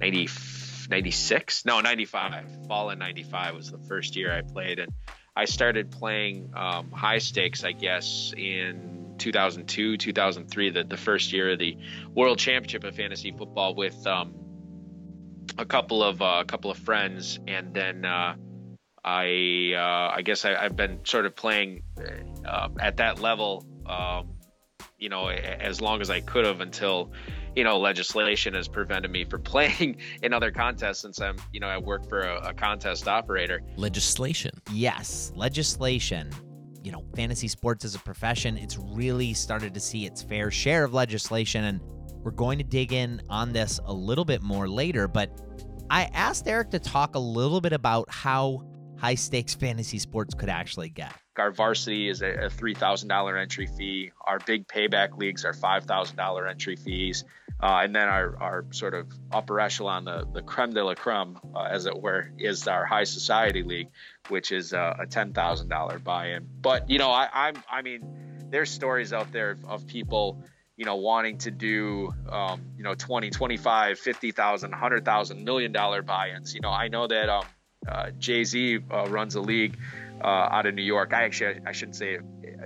90, 0.01 0.29
96? 0.91 1.67
No, 1.67 1.81
95. 1.81 2.67
Fall 2.67 2.91
in 2.91 2.99
95 2.99 3.55
was 3.55 3.71
the 3.71 3.79
first 3.79 4.17
year 4.17 4.37
I 4.37 4.43
played. 4.43 4.81
And 4.81 4.93
I 5.37 5.45
started 5.45 5.93
playing 5.93 6.51
um, 6.57 6.91
high 6.91 7.19
stakes, 7.19 7.63
I 7.63 7.71
guess, 7.71 8.35
in 8.37 9.15
2002, 9.19 9.99
2003, 9.99 10.71
the, 10.71 10.83
the 10.83 10.97
first 10.97 11.33
year 11.33 11.53
of 11.53 11.61
the 11.61 11.77
World 12.13 12.41
Championship 12.41 12.83
of 12.83 12.97
Fantasy 12.97 13.31
Football 13.31 13.77
with 13.77 14.05
um, 14.05 14.35
a 15.57 15.65
couple 15.65 16.03
of 16.03 16.21
uh, 16.21 16.39
a 16.41 16.45
couple 16.45 16.73
of 16.73 16.79
friends, 16.79 17.39
and 17.47 17.73
then 17.73 18.05
uh, 18.05 18.35
I 19.09 19.73
uh, 19.75 20.17
I 20.17 20.21
guess 20.23 20.45
I, 20.45 20.63
have 20.63 20.77
been 20.77 21.01
sort 21.05 21.25
of 21.25 21.35
playing 21.35 21.83
uh, 22.45 22.69
at 22.79 22.99
that 22.99 23.21
level, 23.21 23.65
um, 23.87 24.35
you 24.99 25.09
know, 25.09 25.29
as 25.29 25.81
long 25.81 26.03
as 26.03 26.11
I 26.11 26.21
could 26.21 26.45
have 26.45 26.61
until 26.61 27.11
you 27.57 27.65
know, 27.65 27.79
legislation 27.79 28.53
has 28.53 28.69
prevented 28.69 29.11
me 29.11 29.25
from 29.25 29.43
playing 29.55 29.97
in 30.23 30.35
other 30.35 30.53
contests 30.53 31.01
since 31.01 31.21
I'm, 31.23 31.37
you 31.53 31.59
know, 31.59 31.69
I 31.69 31.79
work 31.79 32.07
for 32.07 32.21
a, 32.21 32.51
a 32.51 32.55
contest 32.55 33.09
operator. 33.09 33.63
Legislation. 33.77 34.53
Yes, 34.73 35.33
legislation. 35.35 36.31
You 36.85 36.93
know, 36.93 37.03
fantasy 37.17 37.49
sports 37.49 37.87
as 37.87 37.95
a 37.95 37.99
profession, 37.99 38.59
it's 38.59 38.79
really 38.79 39.33
started 39.33 39.73
to 39.73 39.81
see 39.81 40.05
its 40.05 40.23
fair 40.23 40.51
share 40.51 40.85
of 40.85 40.93
legislation. 40.93 41.65
And 41.65 41.81
we're 42.23 42.31
going 42.31 42.59
to 42.59 42.65
dig 42.65 42.93
in 42.93 43.23
on 43.31 43.55
this 43.55 43.81
a 43.87 43.93
little 43.93 44.27
bit 44.27 44.43
more 44.43 44.69
later. 44.69 45.09
But 45.09 45.31
I 45.89 46.05
asked 46.13 46.47
Eric 46.47 46.71
to 46.73 46.79
talk 46.79 47.15
a 47.15 47.19
little 47.19 47.63
bit 47.63 47.73
about 47.73 48.11
how 48.11 48.63
high 48.99 49.15
stakes 49.15 49.55
fantasy 49.55 49.99
sports 49.99 50.35
could 50.35 50.49
actually 50.49 50.89
get. 50.89 51.13
Our 51.37 51.53
varsity 51.53 52.09
is 52.09 52.21
a, 52.21 52.31
a 52.31 52.51
$3,000 52.51 53.41
entry 53.41 53.67
fee. 53.67 54.11
Our 54.27 54.41
big 54.41 54.67
payback 54.67 55.17
leagues 55.17 55.45
are 55.45 55.53
$5,000 55.53 56.51
entry 56.51 56.77
fees. 56.77 57.25
Uh, 57.61 57.81
and 57.83 57.95
then 57.95 58.09
our, 58.09 58.37
our 58.41 58.65
sort 58.71 58.95
of 58.95 59.09
upper 59.33 59.61
echelon, 59.61 60.05
the, 60.05 60.27
the 60.33 60.43
creme 60.43 60.73
de 60.73 60.85
la 60.85 60.95
creme, 60.95 61.39
uh, 61.55 61.63
as 61.63 61.87
it 61.87 62.01
were, 62.01 62.31
is 62.39 62.67
our 62.69 62.85
high 62.85 63.05
society 63.05 63.63
league, 63.63 63.89
which 64.29 64.53
is 64.53 64.73
uh, 64.73 64.97
a 65.01 65.07
$10,000 65.07 66.05
buy-in. 66.05 66.47
But, 66.61 66.89
you 66.91 66.99
know, 66.99 67.11
I, 67.11 67.29
I'm, 67.33 67.55
I 67.71 67.83
mean, 67.83 68.03
there's 68.51 68.71
stories 68.71 69.13
out 69.13 69.31
there 69.33 69.59
of 69.67 69.87
people, 69.87 70.43
you 70.77 70.85
know, 70.85 70.97
wanting 70.97 71.39
to 71.39 71.51
do, 71.51 72.13
um, 72.29 72.63
you 72.77 72.85
know, 72.85 72.95
20, 72.95 73.31
25, 73.31 73.99
50,000, 73.99 74.71
100,000, 74.71 75.45
million 75.45 75.73
dollar 75.73 76.03
buy-ins. 76.03 76.55
You 76.55 76.61
know, 76.61 76.71
I 76.71 76.89
know 76.89 77.09
that 77.09 77.29
um, 77.29 77.45
uh, 77.87 78.11
Jay-Z 78.19 78.81
uh, 78.91 79.09
runs 79.09 79.35
a 79.35 79.41
league 79.41 79.77
uh, 80.23 80.27
out 80.27 80.67
of 80.67 80.75
New 80.75 80.83
York. 80.83 81.13
I 81.13 81.25
actually, 81.25 81.61
I 81.67 81.73
shouldn't 81.73 81.97
say 81.97 82.19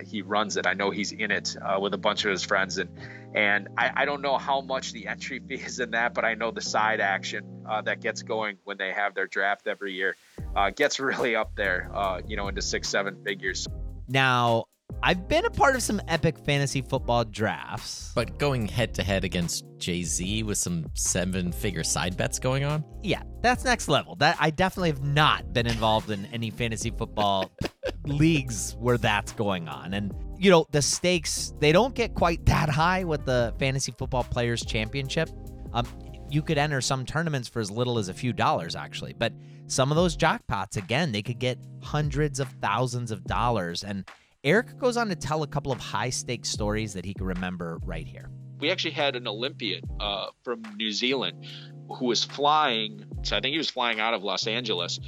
he 0.05 0.23
runs 0.23 0.57
it. 0.57 0.67
I 0.67 0.75
know 0.75 0.91
he's 0.91 1.13
in 1.13 1.31
it 1.31 1.57
uh, 1.61 1.79
with 1.81 1.95
a 1.95 1.99
bunch 1.99 2.25
of 2.25 2.31
his 2.31 2.43
friends, 2.43 2.79
and 2.79 2.91
and 3.35 3.69
I, 3.79 3.91
I, 3.95 4.05
don't 4.05 4.21
know 4.21 4.37
how 4.37 4.61
much 4.61 4.93
the 4.93 5.07
entry 5.07 5.39
fee 5.39 5.55
is 5.55 5.81
in 5.81 5.93
that, 5.93 6.13
but 6.13 6.25
I 6.25 6.35
know 6.35 6.51
the 6.51 6.61
side 6.61 7.01
action 7.01 7.65
uh, 7.67 7.81
that 7.83 8.01
gets 8.01 8.23
going 8.23 8.59
when 8.65 8.77
they 8.77 8.93
have 8.93 9.15
their 9.15 9.27
draft 9.27 9.67
every 9.67 9.95
year 9.95 10.17
uh, 10.55 10.71
gets 10.71 11.01
really 11.01 11.35
up 11.35 11.55
there, 11.57 11.91
you 12.27 12.37
know, 12.37 12.49
into 12.49 12.63
six, 12.63 12.89
seven 12.89 13.23
figures. 13.25 13.67
Now, 14.09 14.67
I've 15.05 15.27
been 15.27 15.45
a 15.45 15.51
part 15.51 15.75
of 15.75 15.83
some 15.83 16.01
epic 16.07 16.39
fantasy 16.39 16.81
football 16.81 17.25
drafts. 17.25 18.13
But 18.15 18.39
going 18.39 18.69
head 18.69 18.95
to 18.95 19.03
head 19.03 19.25
against 19.25 19.65
Jay 19.79 20.05
Z 20.05 20.45
with 20.45 20.59
some 20.59 20.87
seven 20.95 21.51
figure 21.51 21.83
side 21.83 22.17
bets 22.17 22.39
going 22.39 22.63
on? 22.63 22.85
Yeah, 23.03 23.23
that's 23.41 23.65
next 23.65 23.89
level. 23.89 24.15
That 24.17 24.37
I 24.39 24.51
definitely 24.51 24.91
have 24.91 25.03
not 25.03 25.53
been 25.53 25.67
involved 25.67 26.11
in 26.11 26.27
any 26.27 26.51
fantasy 26.51 26.91
football 26.91 27.51
leagues 28.07 28.77
where 28.79 28.97
that's 28.97 29.33
going 29.33 29.69
on. 29.69 29.95
And 29.95 30.15
you 30.39 30.53
know, 30.53 30.67
the 30.71 30.83
stakes 30.83 31.53
they 31.59 31.73
don't 31.73 31.97
get 31.97 32.15
quite 32.15 32.47
that 32.47 32.69
high 32.69 33.03
with 33.03 33.25
the 33.25 33.53
fantasy 33.59 33.93
football 33.99 34.23
players 34.23 34.65
championship. 34.65 35.31
Um, 35.73 35.87
you 36.31 36.43
could 36.43 36.59
enter 36.59 36.81
some 36.81 37.05
tournaments 37.05 37.49
for 37.49 37.59
as 37.59 37.73
little 37.73 37.99
as 37.99 38.09
a 38.09 38.15
few 38.15 38.33
dollars 38.33 38.77
actually, 38.77 39.15
but 39.15 39.33
some 39.67 39.91
of 39.91 39.97
those 39.97 40.17
jackpots 40.17 40.77
again, 40.77 41.11
they 41.11 41.23
could 41.23 41.41
get 41.41 41.59
hundreds 41.83 42.39
of 42.39 42.49
thousands 42.61 43.11
of 43.11 43.25
dollars 43.25 43.83
and 43.83 44.05
Eric 44.45 44.77
goes 44.79 44.97
on 44.97 45.09
to 45.09 45.15
tell 45.15 45.45
a 45.45 45.47
couple 45.47 45.71
of 45.71 45.79
high 45.79 46.11
stakes 46.11 46.49
stories 46.49 46.95
that 46.95 47.05
he 47.05 47.15
can 47.15 47.27
remember 47.27 47.79
right 47.85 48.07
here. 48.07 48.29
We 48.59 48.73
actually 48.73 48.93
had 48.93 49.15
an 49.15 49.29
Olympian 49.29 49.85
uh, 50.01 50.27
from 50.43 50.63
New 50.77 50.91
Zealand 50.91 51.47
who 51.89 52.07
was 52.07 52.25
flying. 52.25 53.05
So 53.23 53.37
I 53.37 53.41
think 53.41 53.53
he 53.53 53.59
was 53.59 53.71
flying 53.71 54.01
out 54.01 54.15
of 54.15 54.25
Los 54.25 54.49
Angeles, 54.49 54.99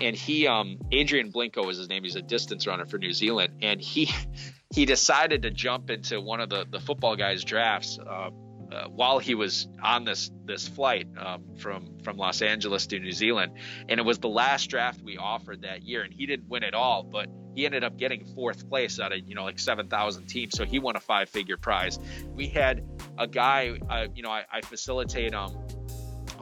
and 0.00 0.16
he, 0.16 0.48
um, 0.48 0.78
Adrian 0.90 1.30
Blincoe 1.30 1.68
is 1.70 1.78
his 1.78 1.88
name. 1.88 2.02
He's 2.02 2.16
a 2.16 2.22
distance 2.22 2.66
runner 2.66 2.84
for 2.84 2.98
New 2.98 3.12
Zealand, 3.12 3.58
and 3.62 3.80
he 3.80 4.10
he 4.74 4.84
decided 4.84 5.42
to 5.42 5.50
jump 5.50 5.88
into 5.88 6.20
one 6.20 6.40
of 6.40 6.48
the 6.48 6.66
the 6.68 6.80
football 6.80 7.14
guys' 7.14 7.44
drafts. 7.44 7.98
Uh, 7.98 8.30
uh, 8.72 8.88
while 8.88 9.18
he 9.18 9.34
was 9.34 9.68
on 9.82 10.04
this 10.04 10.30
this 10.46 10.66
flight 10.66 11.06
um, 11.18 11.44
from 11.58 11.98
from 12.02 12.16
Los 12.16 12.40
Angeles 12.40 12.86
to 12.86 12.98
New 12.98 13.12
Zealand, 13.12 13.52
and 13.88 14.00
it 14.00 14.02
was 14.02 14.18
the 14.18 14.30
last 14.30 14.70
draft 14.70 15.02
we 15.02 15.18
offered 15.18 15.62
that 15.62 15.82
year, 15.82 16.02
and 16.02 16.12
he 16.12 16.24
didn't 16.24 16.48
win 16.48 16.62
it 16.62 16.72
all, 16.72 17.02
but 17.02 17.28
he 17.54 17.66
ended 17.66 17.84
up 17.84 17.96
getting 17.96 18.24
fourth 18.24 18.68
place 18.68 19.00
out 19.00 19.12
of 19.12 19.20
you 19.26 19.34
know 19.34 19.44
like 19.44 19.58
7,000 19.58 20.26
teams, 20.26 20.54
so 20.56 20.64
he 20.64 20.78
won 20.78 20.96
a 20.96 21.00
five 21.00 21.28
figure 21.28 21.56
prize. 21.56 21.98
We 22.34 22.48
had 22.48 22.84
a 23.18 23.26
guy, 23.26 23.78
uh, 23.88 24.06
you 24.14 24.22
know, 24.22 24.30
I, 24.30 24.44
I 24.50 24.60
facilitate 24.62 25.34
um 25.34 25.56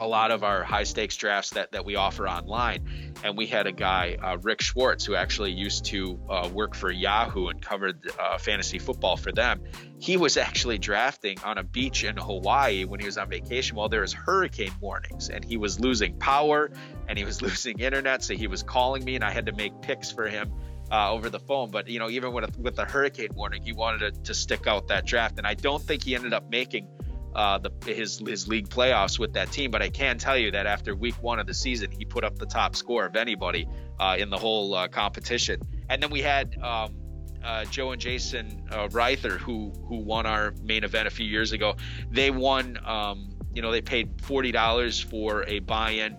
a 0.01 0.07
lot 0.07 0.31
of 0.31 0.43
our 0.43 0.63
high 0.63 0.83
stakes 0.83 1.15
drafts 1.15 1.51
that, 1.51 1.71
that 1.73 1.85
we 1.85 1.95
offer 1.95 2.27
online. 2.27 3.13
And 3.23 3.37
we 3.37 3.45
had 3.45 3.67
a 3.67 3.71
guy, 3.71 4.17
uh, 4.21 4.37
Rick 4.41 4.61
Schwartz, 4.61 5.05
who 5.05 5.13
actually 5.13 5.51
used 5.51 5.85
to 5.85 6.19
uh, 6.27 6.49
work 6.51 6.73
for 6.73 6.89
Yahoo 6.89 7.47
and 7.49 7.61
covered 7.61 8.09
uh, 8.19 8.39
fantasy 8.39 8.79
football 8.79 9.15
for 9.15 9.31
them. 9.31 9.61
He 9.99 10.17
was 10.17 10.37
actually 10.37 10.79
drafting 10.79 11.37
on 11.43 11.59
a 11.59 11.63
beach 11.63 12.03
in 12.03 12.17
Hawaii 12.17 12.83
when 12.85 12.99
he 12.99 13.05
was 13.05 13.19
on 13.19 13.29
vacation 13.29 13.75
while 13.75 13.89
there 13.89 14.01
was 14.01 14.11
hurricane 14.11 14.73
warnings. 14.81 15.29
And 15.29 15.45
he 15.45 15.57
was 15.57 15.79
losing 15.79 16.17
power 16.17 16.71
and 17.07 17.15
he 17.15 17.23
was 17.23 17.41
losing 17.43 17.79
internet. 17.79 18.23
So 18.23 18.33
he 18.33 18.47
was 18.47 18.63
calling 18.63 19.05
me 19.05 19.13
and 19.13 19.23
I 19.23 19.29
had 19.29 19.45
to 19.45 19.53
make 19.53 19.81
picks 19.81 20.11
for 20.11 20.27
him. 20.27 20.51
Uh, 20.91 21.13
over 21.13 21.29
the 21.29 21.39
phone. 21.39 21.71
But 21.71 21.87
you 21.87 21.99
know, 21.99 22.09
even 22.09 22.33
with 22.33 22.57
with 22.59 22.75
the 22.75 22.83
hurricane 22.83 23.29
warning, 23.33 23.63
he 23.63 23.71
wanted 23.71 24.13
to, 24.13 24.21
to 24.23 24.33
stick 24.33 24.67
out 24.67 24.89
that 24.89 25.05
draft, 25.05 25.37
and 25.37 25.47
I 25.47 25.53
don't 25.53 25.81
think 25.81 26.03
he 26.03 26.15
ended 26.15 26.33
up 26.33 26.49
making 26.49 26.89
uh, 27.33 27.59
the, 27.59 27.71
his 27.85 28.19
his 28.19 28.49
league 28.49 28.67
playoffs 28.67 29.17
with 29.17 29.31
that 29.35 29.53
team. 29.53 29.71
But 29.71 29.81
I 29.81 29.89
can 29.89 30.17
tell 30.17 30.37
you 30.37 30.51
that 30.51 30.65
after 30.65 30.93
week 30.93 31.15
one 31.23 31.39
of 31.39 31.47
the 31.47 31.53
season, 31.53 31.91
he 31.91 32.03
put 32.03 32.25
up 32.25 32.37
the 32.37 32.45
top 32.45 32.75
score 32.75 33.05
of 33.05 33.15
anybody 33.15 33.69
uh, 34.01 34.17
in 34.19 34.29
the 34.29 34.37
whole 34.37 34.75
uh, 34.75 34.89
competition. 34.89 35.61
And 35.87 36.03
then 36.03 36.11
we 36.11 36.21
had 36.21 36.57
um, 36.61 36.93
uh, 37.41 37.63
Joe 37.63 37.91
and 37.93 38.01
Jason 38.01 38.67
uh, 38.69 38.89
Reither, 38.91 39.37
who 39.37 39.71
who 39.87 39.95
won 39.95 40.25
our 40.25 40.53
main 40.61 40.83
event 40.83 41.07
a 41.07 41.11
few 41.11 41.25
years 41.25 41.53
ago. 41.53 41.77
They 42.11 42.31
won. 42.31 42.77
Um, 42.85 43.29
you 43.53 43.61
know, 43.61 43.71
they 43.71 43.81
paid 43.81 44.21
forty 44.21 44.51
dollars 44.51 44.99
for 44.99 45.45
a 45.47 45.59
buy-in 45.59 46.17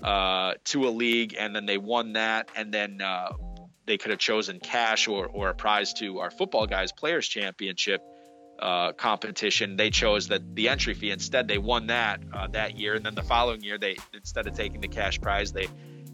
to 0.00 0.88
a 0.88 0.90
league, 0.90 1.34
and 1.36 1.56
then 1.56 1.66
they 1.66 1.78
won 1.78 2.12
that, 2.12 2.50
and 2.54 2.72
then. 2.72 3.00
They 3.92 3.98
could 3.98 4.10
have 4.10 4.18
chosen 4.18 4.58
cash 4.58 5.06
or, 5.06 5.26
or 5.26 5.50
a 5.50 5.54
prize 5.54 5.92
to 5.92 6.20
our 6.20 6.30
football 6.30 6.66
guys 6.66 6.92
players 6.92 7.28
championship 7.28 8.00
uh, 8.58 8.92
competition, 8.92 9.76
they 9.76 9.90
chose 9.90 10.28
that 10.28 10.54
the 10.54 10.70
entry 10.70 10.94
fee. 10.94 11.10
Instead, 11.10 11.46
they 11.46 11.58
won 11.58 11.88
that 11.88 12.20
uh, 12.32 12.46
that 12.46 12.78
year, 12.78 12.94
and 12.94 13.04
then 13.04 13.14
the 13.14 13.22
following 13.22 13.60
year, 13.60 13.76
they 13.76 13.96
instead 14.14 14.46
of 14.46 14.54
taking 14.54 14.80
the 14.80 14.88
cash 14.88 15.20
prize, 15.20 15.52
they 15.52 15.66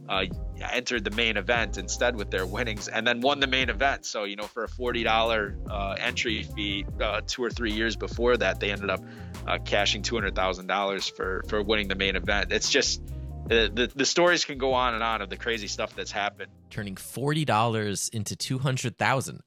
uh, 0.09 0.25
entered 0.73 1.05
the 1.05 1.11
main 1.11 1.37
event 1.37 1.79
instead 1.79 2.17
with 2.17 2.31
their 2.31 2.47
winnings, 2.47 2.89
and 2.89 3.07
then 3.07 3.21
won 3.21 3.39
the 3.39 3.47
main 3.47 3.69
event. 3.69 4.07
So 4.07 4.25
you 4.25 4.37
know, 4.37 4.45
for 4.45 4.65
a 4.65 4.69
forty 4.69 5.05
dollar 5.05 5.57
uh, 5.71 5.95
entry 5.99 6.43
fee, 6.43 6.87
uh, 7.01 7.21
two 7.27 7.45
or 7.45 7.51
three 7.51 7.73
years 7.73 7.97
before 7.97 8.37
that, 8.39 8.59
they 8.59 8.73
ended 8.73 8.91
up 8.91 9.05
uh, 9.47 9.59
cashing 9.59 10.03
two 10.03 10.17
hundred 10.17 10.35
thousand 10.35 10.67
dollars 10.67 11.07
for 11.07 11.45
for 11.49 11.63
winning 11.63 11.89
the 11.89 11.97
main 11.97 12.17
event. 12.17 12.51
It's 12.51 12.71
just 12.71 13.03
the, 13.49 13.71
the, 13.73 13.91
the 13.95 14.05
stories 14.05 14.45
can 14.45 14.59
go 14.59 14.75
on 14.75 14.95
and 14.95 15.03
on 15.03 15.23
of 15.23 15.31
the 15.31 15.37
crazy 15.37 15.67
stuff 15.67 15.95
that's 15.95 16.13
happened. 16.13 16.51
Turning 16.71 16.97
forty 16.97 17.45
dollars 17.45 18.09
into 18.13 18.37
two 18.37 18.59
hundred 18.59 18.99
thousand. 18.99 19.43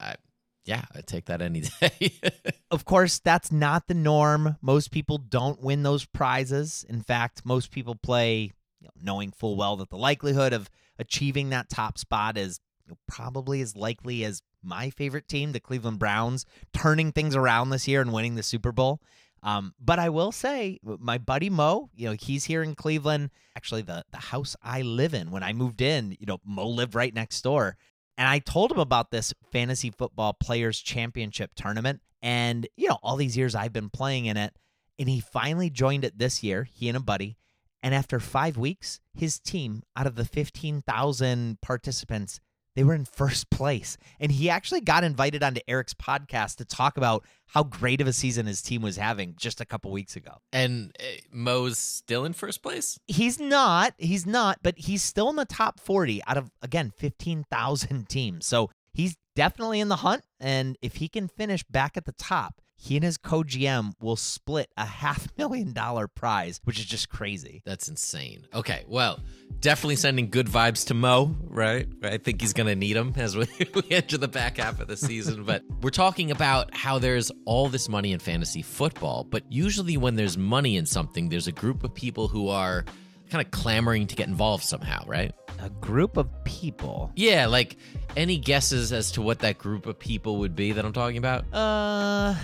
Yeah, 0.65 0.85
I 0.93 1.01
take 1.01 1.25
that 1.25 1.41
any 1.41 1.63
day. 1.79 2.13
of 2.71 2.85
course, 2.85 3.19
that's 3.19 3.51
not 3.51 3.87
the 3.87 3.93
norm. 3.93 4.57
Most 4.61 4.91
people 4.91 5.17
don't 5.17 5.61
win 5.61 5.83
those 5.83 6.05
prizes. 6.05 6.85
In 6.87 7.01
fact, 7.01 7.41
most 7.45 7.71
people 7.71 7.95
play 7.95 8.51
you 8.79 8.87
know, 8.87 8.91
knowing 9.01 9.31
full 9.31 9.55
well 9.55 9.77
that 9.77 9.89
the 9.89 9.97
likelihood 9.97 10.53
of 10.53 10.69
achieving 10.99 11.49
that 11.49 11.69
top 11.69 11.97
spot 11.97 12.37
is 12.37 12.59
probably 13.07 13.61
as 13.61 13.75
likely 13.75 14.23
as 14.23 14.41
my 14.63 14.89
favorite 14.91 15.27
team, 15.27 15.51
the 15.51 15.59
Cleveland 15.59 15.97
Browns, 15.97 16.45
turning 16.73 17.11
things 17.11 17.35
around 17.35 17.69
this 17.69 17.87
year 17.87 18.01
and 18.01 18.13
winning 18.13 18.35
the 18.35 18.43
Super 18.43 18.71
Bowl. 18.71 19.01
Um, 19.43 19.73
but 19.79 19.97
I 19.97 20.09
will 20.09 20.31
say, 20.31 20.79
my 20.83 21.17
buddy 21.17 21.49
Mo, 21.49 21.89
you 21.95 22.09
know, 22.09 22.15
he's 22.19 22.45
here 22.45 22.61
in 22.61 22.75
Cleveland. 22.75 23.31
Actually, 23.55 23.81
the 23.81 24.03
the 24.11 24.17
house 24.17 24.55
I 24.61 24.83
live 24.83 25.13
in, 25.13 25.31
when 25.31 25.43
I 25.43 25.53
moved 25.53 25.81
in, 25.81 26.15
you 26.19 26.25
know, 26.27 26.37
Mo 26.45 26.67
lived 26.67 26.95
right 26.95 27.13
next 27.13 27.41
door. 27.41 27.77
And 28.17 28.27
I 28.27 28.39
told 28.39 28.71
him 28.71 28.77
about 28.77 29.09
this 29.09 29.33
fantasy 29.51 29.89
football 29.89 30.33
players 30.33 30.79
championship 30.79 31.51
tournament. 31.55 32.01
And, 32.21 32.67
you 32.77 32.87
know, 32.87 32.99
all 33.01 33.15
these 33.15 33.35
years 33.35 33.55
I've 33.55 33.73
been 33.73 33.89
playing 33.89 34.25
in 34.25 34.37
it. 34.37 34.55
And 34.99 35.09
he 35.09 35.19
finally 35.19 35.71
joined 35.71 36.05
it 36.05 36.19
this 36.19 36.43
year, 36.43 36.65
he 36.71 36.87
and 36.87 36.97
a 36.97 37.01
buddy. 37.01 37.37
And 37.81 37.95
after 37.95 38.19
five 38.19 38.57
weeks, 38.57 38.99
his 39.15 39.39
team, 39.39 39.81
out 39.95 40.05
of 40.05 40.15
the 40.15 40.25
15,000 40.25 41.61
participants, 41.61 42.39
they 42.75 42.83
were 42.83 42.93
in 42.93 43.05
first 43.05 43.49
place. 43.49 43.97
And 44.19 44.31
he 44.31 44.49
actually 44.49 44.81
got 44.81 45.03
invited 45.03 45.43
onto 45.43 45.61
Eric's 45.67 45.93
podcast 45.93 46.57
to 46.57 46.65
talk 46.65 46.97
about 46.97 47.25
how 47.47 47.63
great 47.63 48.01
of 48.01 48.07
a 48.07 48.13
season 48.13 48.45
his 48.45 48.61
team 48.61 48.81
was 48.81 48.97
having 48.97 49.35
just 49.37 49.59
a 49.59 49.65
couple 49.65 49.91
weeks 49.91 50.15
ago. 50.15 50.37
And 50.53 50.95
uh, 50.99 51.03
Mo's 51.31 51.77
still 51.77 52.23
in 52.25 52.33
first 52.33 52.63
place? 52.63 52.97
He's 53.07 53.39
not. 53.39 53.93
He's 53.97 54.25
not, 54.25 54.59
but 54.63 54.75
he's 54.77 55.03
still 55.03 55.29
in 55.29 55.35
the 55.35 55.45
top 55.45 55.79
40 55.79 56.21
out 56.27 56.37
of, 56.37 56.51
again, 56.61 56.91
15,000 56.97 58.07
teams. 58.07 58.45
So 58.45 58.69
he's 58.93 59.15
definitely 59.35 59.79
in 59.79 59.89
the 59.89 59.97
hunt. 59.97 60.23
And 60.39 60.77
if 60.81 60.95
he 60.95 61.09
can 61.09 61.27
finish 61.27 61.63
back 61.63 61.97
at 61.97 62.05
the 62.05 62.13
top, 62.13 62.61
he 62.81 62.95
and 62.95 63.05
his 63.05 63.15
co-GM 63.15 63.93
will 64.01 64.15
split 64.15 64.71
a 64.75 64.85
half 64.87 65.27
million 65.37 65.71
dollar 65.71 66.07
prize, 66.07 66.59
which 66.63 66.79
is 66.79 66.85
just 66.85 67.09
crazy. 67.09 67.61
That's 67.63 67.87
insane. 67.87 68.47
Okay, 68.55 68.85
well, 68.87 69.19
definitely 69.59 69.97
sending 69.97 70.31
good 70.31 70.47
vibes 70.47 70.87
to 70.87 70.95
Mo, 70.95 71.35
right? 71.43 71.87
I 72.01 72.17
think 72.17 72.41
he's 72.41 72.53
going 72.53 72.65
to 72.65 72.75
need 72.75 72.93
them 72.93 73.13
as 73.17 73.37
we, 73.37 73.45
we 73.75 73.83
enter 73.91 74.17
the 74.17 74.27
back 74.27 74.57
half 74.57 74.79
of 74.79 74.87
the 74.87 74.97
season. 74.97 75.43
but 75.43 75.61
we're 75.83 75.91
talking 75.91 76.31
about 76.31 76.75
how 76.75 76.97
there's 76.97 77.31
all 77.45 77.69
this 77.69 77.87
money 77.87 78.13
in 78.13 78.19
fantasy 78.19 78.63
football, 78.63 79.25
but 79.25 79.43
usually 79.47 79.95
when 79.95 80.15
there's 80.15 80.35
money 80.35 80.75
in 80.75 80.87
something, 80.87 81.29
there's 81.29 81.47
a 81.47 81.51
group 81.51 81.83
of 81.83 81.93
people 81.93 82.29
who 82.29 82.49
are 82.49 82.83
kind 83.31 83.43
of 83.43 83.51
clamoring 83.51 84.07
to 84.07 84.15
get 84.15 84.27
involved 84.27 84.63
somehow, 84.63 85.03
right? 85.07 85.33
A 85.59 85.69
group 85.69 86.17
of 86.17 86.27
people. 86.43 87.11
Yeah, 87.15 87.47
like 87.47 87.77
any 88.17 88.37
guesses 88.37 88.91
as 88.91 89.11
to 89.13 89.21
what 89.21 89.39
that 89.39 89.57
group 89.57 89.85
of 89.85 89.97
people 89.97 90.37
would 90.39 90.55
be 90.55 90.73
that 90.73 90.83
I'm 90.83 90.93
talking 90.93 91.17
about? 91.17 91.45
Uh, 91.53 92.35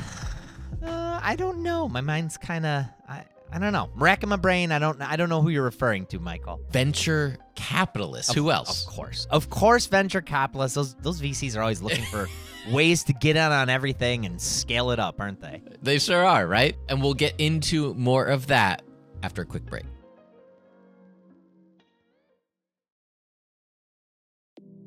uh 0.84 1.20
I 1.22 1.36
don't 1.38 1.62
know. 1.62 1.88
My 1.89 2.01
mind's 2.01 2.38
kind 2.38 2.65
of 2.65 2.86
I 3.08 3.25
I 3.51 3.60
don't 3.60 3.74
know. 3.74 3.89
I'm 3.94 4.01
racking 4.01 4.29
my 4.29 4.36
brain. 4.38 4.72
I 4.72 4.79
don't 4.79 5.01
I 5.01 5.15
don't 5.15 5.29
know 5.29 5.41
who 5.41 5.50
you're 5.50 5.63
referring 5.63 6.06
to, 6.08 6.20
Michael. 6.20 6.62
Venture 6.72 7.38
capitalists. 7.56 8.34
who 8.34 8.51
else? 8.51 8.86
Of 8.86 8.94
course. 8.94 9.27
Of 9.29 9.50
course 9.50 9.88
venture 9.88 10.22
capitalists. 10.22 10.75
Those 10.75 10.96
those 10.96 11.22
VCs 11.22 11.58
are 11.58 11.62
always 11.62 11.82
looking 11.82 12.06
for 12.06 12.27
ways 12.72 13.03
to 13.06 13.13
get 13.13 13.36
in 13.36 13.51
on 13.51 13.70
everything 13.70 14.25
and 14.25 14.39
scale 14.41 14.91
it 14.91 15.00
up, 15.00 15.20
aren't 15.20 15.41
they? 15.41 15.62
They 15.82 16.00
sure 16.00 16.25
are, 16.25 16.48
right? 16.48 16.77
And 16.88 17.01
we'll 17.01 17.13
get 17.13 17.36
into 17.39 17.94
more 17.96 18.25
of 18.25 18.48
that 18.48 18.84
after 19.24 19.41
a 19.41 19.46
quick 19.46 19.65
break. 19.65 19.84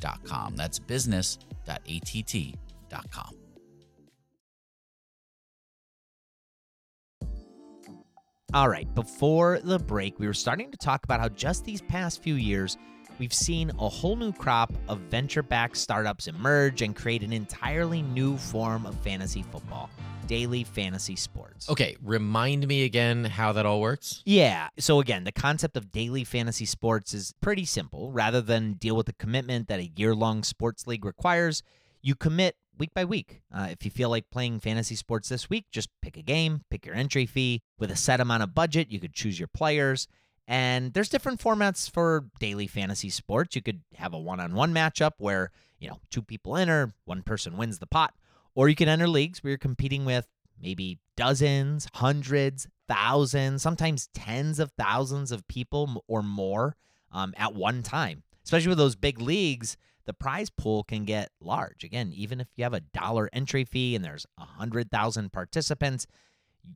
business.att.com. 0.00 0.56
That's 0.56 0.78
business.att.com. 0.78 3.30
All 8.52 8.68
right, 8.68 8.94
before 8.94 9.58
the 9.64 9.80
break, 9.80 10.20
we 10.20 10.28
were 10.28 10.32
starting 10.32 10.70
to 10.70 10.78
talk 10.78 11.02
about 11.02 11.18
how 11.18 11.28
just 11.28 11.64
these 11.64 11.82
past 11.82 12.22
few 12.22 12.36
years, 12.36 12.76
we've 13.18 13.34
seen 13.34 13.70
a 13.78 13.88
whole 13.88 14.16
new 14.16 14.32
crop 14.32 14.72
of 14.88 14.98
venture 15.00 15.42
backed 15.42 15.76
startups 15.76 16.26
emerge 16.26 16.82
and 16.82 16.94
create 16.94 17.22
an 17.22 17.32
entirely 17.32 18.02
new 18.02 18.36
form 18.36 18.86
of 18.86 18.94
fantasy 19.00 19.42
football 19.42 19.90
daily 20.26 20.64
fantasy 20.64 21.16
sports. 21.16 21.68
Okay, 21.68 21.96
remind 22.02 22.66
me 22.66 22.84
again 22.84 23.24
how 23.24 23.52
that 23.52 23.66
all 23.66 23.80
works. 23.80 24.22
Yeah. 24.24 24.68
So, 24.78 25.00
again, 25.00 25.24
the 25.24 25.32
concept 25.32 25.76
of 25.76 25.92
daily 25.92 26.24
fantasy 26.24 26.64
sports 26.64 27.14
is 27.14 27.34
pretty 27.40 27.64
simple. 27.64 28.10
Rather 28.10 28.40
than 28.40 28.74
deal 28.74 28.96
with 28.96 29.06
the 29.06 29.12
commitment 29.12 29.68
that 29.68 29.80
a 29.80 29.90
year 29.96 30.14
long 30.14 30.42
sports 30.42 30.86
league 30.86 31.04
requires, 31.04 31.62
you 32.02 32.14
commit 32.14 32.56
week 32.78 32.92
by 32.94 33.04
week. 33.04 33.42
Uh, 33.54 33.68
if 33.70 33.84
you 33.84 33.90
feel 33.90 34.08
like 34.08 34.30
playing 34.30 34.60
fantasy 34.60 34.94
sports 34.94 35.28
this 35.28 35.48
week, 35.48 35.66
just 35.70 35.88
pick 36.02 36.16
a 36.16 36.22
game, 36.22 36.62
pick 36.70 36.86
your 36.86 36.94
entry 36.94 37.26
fee. 37.26 37.62
With 37.78 37.90
a 37.90 37.96
set 37.96 38.20
amount 38.20 38.42
of 38.42 38.54
budget, 38.54 38.90
you 38.90 39.00
could 39.00 39.14
choose 39.14 39.38
your 39.38 39.48
players. 39.48 40.08
And 40.46 40.92
there's 40.92 41.08
different 41.08 41.40
formats 41.40 41.90
for 41.90 42.26
daily 42.38 42.66
fantasy 42.66 43.10
sports. 43.10 43.56
You 43.56 43.62
could 43.62 43.80
have 43.96 44.12
a 44.12 44.18
one 44.18 44.40
on 44.40 44.54
one 44.54 44.74
matchup 44.74 45.12
where, 45.18 45.50
you 45.78 45.88
know, 45.88 46.00
two 46.10 46.22
people 46.22 46.56
enter, 46.56 46.92
one 47.04 47.22
person 47.22 47.56
wins 47.56 47.78
the 47.78 47.86
pot. 47.86 48.14
Or 48.54 48.68
you 48.68 48.76
can 48.76 48.88
enter 48.88 49.08
leagues 49.08 49.42
where 49.42 49.52
you're 49.52 49.58
competing 49.58 50.04
with 50.04 50.26
maybe 50.60 50.98
dozens, 51.16 51.88
hundreds, 51.94 52.68
thousands, 52.88 53.62
sometimes 53.62 54.08
tens 54.14 54.58
of 54.58 54.72
thousands 54.78 55.32
of 55.32 55.48
people 55.48 56.04
or 56.06 56.22
more 56.22 56.76
um, 57.10 57.34
at 57.36 57.54
one 57.54 57.82
time. 57.82 58.22
Especially 58.44 58.68
with 58.68 58.78
those 58.78 58.96
big 58.96 59.20
leagues, 59.20 59.76
the 60.04 60.12
prize 60.12 60.50
pool 60.50 60.84
can 60.84 61.04
get 61.04 61.30
large. 61.40 61.82
Again, 61.82 62.12
even 62.14 62.40
if 62.40 62.48
you 62.56 62.64
have 62.64 62.74
a 62.74 62.80
dollar 62.80 63.30
entry 63.32 63.64
fee 63.64 63.96
and 63.96 64.04
there's 64.04 64.26
a 64.38 64.44
hundred 64.44 64.90
thousand 64.90 65.32
participants, 65.32 66.06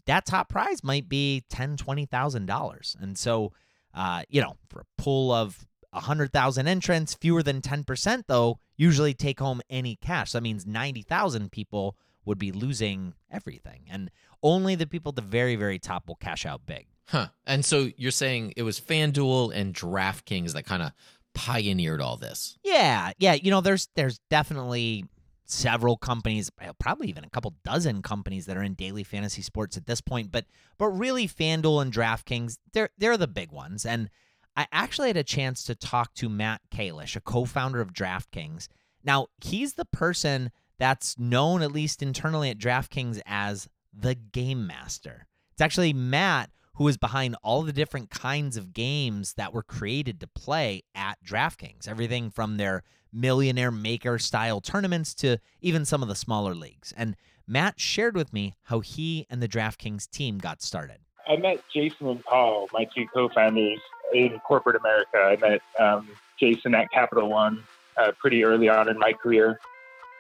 that 0.07 0.27
top 0.27 0.49
prize 0.49 0.83
might 0.83 1.09
be 1.09 1.45
ten, 1.49 1.77
twenty 1.77 2.07
thousand 2.07 2.47
dollars. 2.47 2.97
And 3.01 3.17
so, 3.17 3.53
uh, 3.95 4.23
you 4.29 4.41
know, 4.41 4.57
for 4.69 4.81
a 4.81 5.03
pool 5.03 5.33
of 5.33 5.67
a 5.93 6.01
hundred 6.01 6.33
thousand 6.33 6.69
entrants, 6.69 7.15
fewer 7.15 7.43
than 7.43 7.61
ten 7.61 7.85
percent 7.85 8.27
though, 8.29 8.59
usually 8.79 9.13
take 9.13 9.41
home 9.41 9.61
any 9.69 9.97
cash. 9.97 10.31
So 10.31 10.39
that 10.39 10.43
means 10.43 10.67
90,000 10.67 11.53
people 11.53 11.97
would 12.25 12.39
be 12.39 12.53
losing 12.53 13.13
everything. 13.31 13.83
And 13.91 14.11
only 14.43 14.75
the 14.77 14.87
people 14.87 15.11
at 15.11 15.17
the 15.17 15.23
very, 15.23 15.57
very 15.57 15.79
top 15.79 16.09
will 16.09 16.15
cash 16.15 16.47
out 16.47 16.65
big. 16.65 16.87
Huh. 17.09 17.29
And 17.47 17.65
so 17.65 17.91
you're 17.97 18.11
saying 18.11 18.55
it 18.57 18.63
was 18.63 18.81
FanDuel 18.81 19.53
and 19.55 19.75
DraftKings 19.75 20.53
that 20.53 20.65
kind 20.65 20.83
of 20.83 20.93
pioneered 21.35 22.01
all 22.01 22.17
this. 22.17 22.57
Yeah. 22.63 23.13
Yeah. 23.19 23.35
You 23.35 23.51
know, 23.51 23.61
there's 23.61 23.89
there's 23.97 24.21
definitely 24.31 25.05
several 25.51 25.97
companies, 25.97 26.51
eh, 26.61 26.73
probably 26.79 27.09
even 27.09 27.25
a 27.25 27.31
couple 27.31 27.55
dozen 27.65 28.03
companies 28.03 28.47
that 28.47 28.57
are 28.57 28.63
in 28.63 28.75
daily 28.75 29.03
fantasy 29.03 29.43
sports 29.43 29.77
at 29.77 29.87
this 29.87 30.01
point. 30.01 30.31
But 30.31 30.45
but 30.77 30.89
really 30.89 31.27
FanDuel 31.27 31.83
and 31.83 31.93
DraftKings, 31.93 32.59
they're 32.73 32.91
they're 32.99 33.17
the 33.17 33.27
big 33.27 33.51
ones. 33.51 33.85
And 33.85 34.11
I 34.57 34.67
actually 34.73 35.09
had 35.09 35.17
a 35.17 35.25
chance 35.25 35.65
to 35.65 35.75
talk 35.75 36.15
to 36.15 36.29
Matt 36.29 36.61
Kalish, 36.71 37.17
a 37.17 37.21
co 37.21 37.45
founder 37.45 37.81
of 37.81 37.93
DraftKings. 37.93 38.69
Now, 39.03 39.29
he's 39.43 39.75
the 39.75 39.85
person 39.85 40.51
that's 40.79 41.19
known, 41.19 41.63
at 41.63 41.73
least 41.73 42.03
internally 42.03 42.51
at 42.51 42.59
DraftKings, 42.59 43.21
as 43.27 43.69
the 43.93 44.15
game 44.15 44.67
master. 44.67 45.27
It's 45.53 45.63
actually 45.63 45.93
Matt 45.93 46.51
who 46.79 46.87
is 46.87 46.97
behind 46.97 47.35
all 47.43 47.63
the 47.63 47.73
different 47.73 48.09
kinds 48.09 48.57
of 48.57 48.73
games 48.73 49.35
that 49.35 49.53
were 49.53 49.65
created 49.65 50.21
to 50.21 50.29
play 50.29 50.85
at 50.95 51.19
DraftKings. 51.25 51.89
Everything 51.89 52.31
from 52.31 52.57
their 52.57 52.85
millionaire 53.13 53.71
maker 53.71 54.19
style 54.19 54.61
tournaments 54.61 55.15
to 55.15 55.39
even 55.61 55.85
some 55.85 56.03
of 56.03 56.09
the 56.09 56.15
smaller 56.15 56.55
leagues. 56.55 56.93
And 56.97 57.17
Matt 57.47 57.81
shared 57.81 58.15
with 58.15 58.33
me 58.33 58.55
how 58.65 58.81
he 58.81 59.27
and 59.31 59.43
the 59.43 59.49
DraftKings 59.49 60.11
team 60.11 60.39
got 60.39 60.63
started. 60.63 60.99
I 61.27 61.37
met 61.37 61.63
Jason 61.73 62.09
and 62.09 62.25
Paul, 62.25 62.69
my 62.73 62.85
two 62.95 63.07
co 63.13 63.29
founders, 63.29 63.81
in 64.13 64.39
corporate 64.41 64.77
America. 64.77 65.19
I 65.19 65.37
met 65.37 65.61
um, 65.79 66.09
Jason 66.39 66.75
at 66.75 66.91
Capital 66.91 67.29
One 67.29 67.63
uh, 67.97 68.13
pretty 68.19 68.45
early 68.45 68.69
on 68.69 68.89
in 68.89 68.99
my 68.99 69.13
career. 69.13 69.59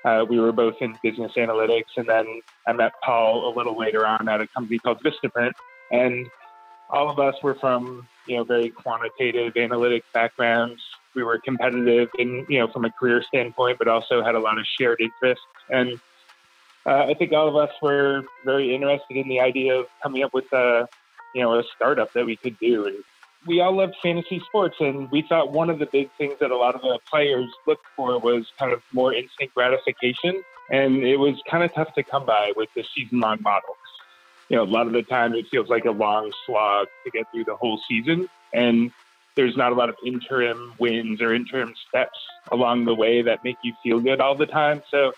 Uh, 0.04 0.24
we 0.28 0.38
were 0.38 0.52
both 0.52 0.76
in 0.80 0.96
business 1.02 1.32
analytics, 1.36 1.96
and 1.96 2.06
then 2.06 2.40
I 2.66 2.72
met 2.72 2.92
Paul 3.02 3.52
a 3.52 3.52
little 3.56 3.76
later 3.76 4.06
on 4.06 4.28
at 4.28 4.40
a 4.40 4.46
company 4.46 4.78
called 4.78 5.02
Vistaprint. 5.02 5.52
And 5.90 6.26
all 6.90 7.10
of 7.10 7.18
us 7.18 7.34
were 7.42 7.54
from 7.56 8.06
you 8.26 8.36
know 8.36 8.44
very 8.44 8.70
quantitative 8.70 9.56
analytic 9.56 10.04
backgrounds. 10.12 10.80
We 11.18 11.24
were 11.24 11.40
competitive 11.40 12.10
in 12.16 12.46
you 12.48 12.60
know 12.60 12.68
from 12.68 12.84
a 12.84 12.92
career 12.92 13.24
standpoint, 13.24 13.78
but 13.78 13.88
also 13.88 14.22
had 14.22 14.36
a 14.36 14.38
lot 14.38 14.56
of 14.56 14.64
shared 14.78 15.00
interests. 15.00 15.44
And 15.68 16.00
uh, 16.86 17.06
I 17.10 17.14
think 17.14 17.32
all 17.32 17.48
of 17.48 17.56
us 17.56 17.74
were 17.82 18.22
very 18.44 18.72
interested 18.72 19.16
in 19.16 19.28
the 19.28 19.40
idea 19.40 19.74
of 19.74 19.86
coming 20.00 20.22
up 20.22 20.32
with 20.32 20.52
a 20.52 20.88
you 21.34 21.42
know 21.42 21.58
a 21.58 21.64
startup 21.74 22.12
that 22.12 22.24
we 22.24 22.36
could 22.36 22.56
do. 22.60 22.86
And 22.86 23.02
we 23.48 23.60
all 23.60 23.76
loved 23.76 23.96
fantasy 24.00 24.40
sports, 24.46 24.76
and 24.78 25.10
we 25.10 25.22
thought 25.22 25.50
one 25.50 25.70
of 25.70 25.80
the 25.80 25.86
big 25.86 26.08
things 26.18 26.34
that 26.38 26.52
a 26.52 26.56
lot 26.56 26.76
of 26.76 26.82
the 26.82 27.00
players 27.10 27.50
looked 27.66 27.86
for 27.96 28.16
was 28.20 28.46
kind 28.60 28.72
of 28.72 28.80
more 28.92 29.12
instant 29.12 29.52
gratification, 29.54 30.44
and 30.70 31.02
it 31.02 31.16
was 31.16 31.34
kind 31.50 31.64
of 31.64 31.74
tough 31.74 31.92
to 31.94 32.04
come 32.04 32.24
by 32.26 32.52
with 32.54 32.68
the 32.76 32.84
season-long 32.94 33.42
models. 33.42 33.76
You 34.50 34.56
know, 34.56 34.62
a 34.62 34.70
lot 34.78 34.86
of 34.86 34.92
the 34.92 35.02
time 35.02 35.34
it 35.34 35.48
feels 35.48 35.68
like 35.68 35.84
a 35.84 35.90
long 35.90 36.32
slog 36.46 36.86
to 37.04 37.10
get 37.10 37.26
through 37.32 37.44
the 37.44 37.56
whole 37.56 37.80
season, 37.88 38.28
and 38.52 38.92
there's 39.38 39.56
not 39.56 39.70
a 39.70 39.74
lot 39.76 39.88
of 39.88 39.94
interim 40.04 40.74
wins 40.80 41.22
or 41.22 41.32
interim 41.32 41.72
steps 41.88 42.18
along 42.50 42.86
the 42.86 42.94
way 42.94 43.22
that 43.22 43.44
make 43.44 43.56
you 43.62 43.72
feel 43.84 44.00
good 44.00 44.20
all 44.20 44.34
the 44.34 44.46
time. 44.46 44.82
So 44.90 45.12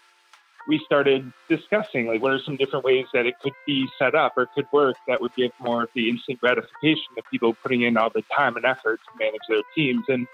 we 0.68 0.78
started 0.84 1.32
discussing 1.48 2.06
like 2.06 2.20
what 2.20 2.34
are 2.34 2.38
some 2.44 2.56
different 2.56 2.84
ways 2.84 3.06
that 3.14 3.24
it 3.24 3.34
could 3.42 3.54
be 3.66 3.86
set 3.98 4.14
up 4.14 4.34
or 4.36 4.44
could 4.54 4.66
work 4.72 4.96
that 5.08 5.22
would 5.22 5.34
give 5.36 5.52
more 5.58 5.84
of 5.84 5.88
the 5.94 6.10
instant 6.10 6.38
gratification 6.38 7.06
of 7.16 7.24
people 7.30 7.54
putting 7.62 7.80
in 7.80 7.96
all 7.96 8.10
the 8.10 8.22
time 8.36 8.56
and 8.56 8.66
effort 8.66 9.00
to 9.10 9.18
manage 9.18 9.40
their 9.48 9.62
teams 9.74 10.04
and 10.08 10.26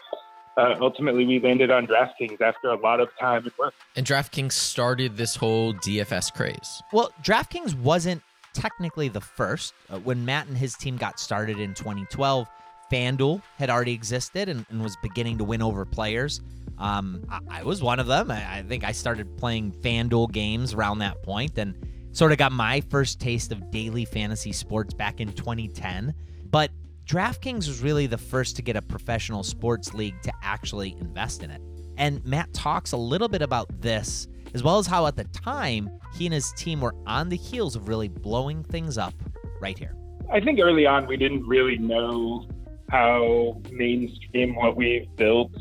uh, 0.56 0.74
ultimately 0.80 1.24
we 1.24 1.38
landed 1.38 1.70
on 1.70 1.86
DraftKings 1.86 2.40
after 2.40 2.70
a 2.70 2.76
lot 2.76 2.98
of 2.98 3.08
time 3.20 3.44
and 3.44 3.52
work. 3.58 3.74
And 3.94 4.06
DraftKings 4.06 4.52
started 4.52 5.18
this 5.18 5.36
whole 5.36 5.74
DFS 5.74 6.32
craze. 6.32 6.82
Well, 6.94 7.12
DraftKings 7.22 7.74
wasn't 7.74 8.22
technically 8.54 9.08
the 9.08 9.20
first. 9.20 9.74
Uh, 9.90 9.98
when 9.98 10.24
Matt 10.24 10.46
and 10.46 10.56
his 10.56 10.74
team 10.74 10.96
got 10.96 11.20
started 11.20 11.60
in 11.60 11.74
2012, 11.74 12.48
FanDuel 12.90 13.42
had 13.58 13.70
already 13.70 13.92
existed 13.92 14.48
and, 14.48 14.64
and 14.70 14.82
was 14.82 14.96
beginning 15.02 15.38
to 15.38 15.44
win 15.44 15.62
over 15.62 15.84
players. 15.84 16.40
Um, 16.78 17.24
I, 17.30 17.40
I, 17.50 17.62
was 17.62 17.82
one 17.82 17.98
of 17.98 18.06
them. 18.06 18.30
I, 18.30 18.58
I, 18.58 18.62
think 18.62 18.84
I 18.84 18.92
started 18.92 19.36
playing 19.38 19.72
FanDuel 19.72 20.30
games 20.32 20.74
around 20.74 20.98
that 20.98 21.22
point 21.22 21.56
and 21.58 21.74
sort 22.12 22.32
of 22.32 22.38
got 22.38 22.52
my 22.52 22.80
first 22.82 23.20
taste 23.20 23.50
of 23.50 23.70
daily 23.70 24.04
fantasy 24.04 24.52
sports 24.52 24.92
back 24.92 25.20
in 25.20 25.32
2010. 25.32 26.14
But 26.50 26.70
DraftKings 27.06 27.68
was 27.68 27.82
really 27.82 28.06
the 28.06 28.18
first 28.18 28.56
to 28.56 28.62
get 28.62 28.76
a 28.76 28.82
professional 28.82 29.42
sports 29.42 29.94
league 29.94 30.20
to 30.22 30.32
actually 30.42 30.96
invest 31.00 31.42
in 31.42 31.50
it. 31.50 31.62
And 31.96 32.24
Matt 32.24 32.52
talks 32.52 32.92
a 32.92 32.96
little 32.96 33.28
bit 33.28 33.42
about 33.42 33.68
this, 33.80 34.28
as 34.54 34.62
well 34.62 34.78
as 34.78 34.86
how 34.86 35.06
at 35.06 35.16
the 35.16 35.24
time 35.24 35.88
he 36.14 36.26
and 36.26 36.34
his 36.34 36.52
team 36.52 36.80
were 36.80 36.94
on 37.06 37.28
the 37.28 37.36
heels 37.36 37.76
of 37.76 37.88
really 37.88 38.08
blowing 38.08 38.62
things 38.64 38.98
up 38.98 39.14
right 39.60 39.78
here. 39.78 39.94
I 40.32 40.40
think 40.40 40.58
early 40.60 40.86
on 40.86 41.06
we 41.06 41.16
didn't 41.16 41.46
really 41.46 41.78
know 41.78 42.46
how 42.90 43.60
mainstream 43.70 44.54
what 44.54 44.76
we've 44.76 45.08
built 45.16 45.52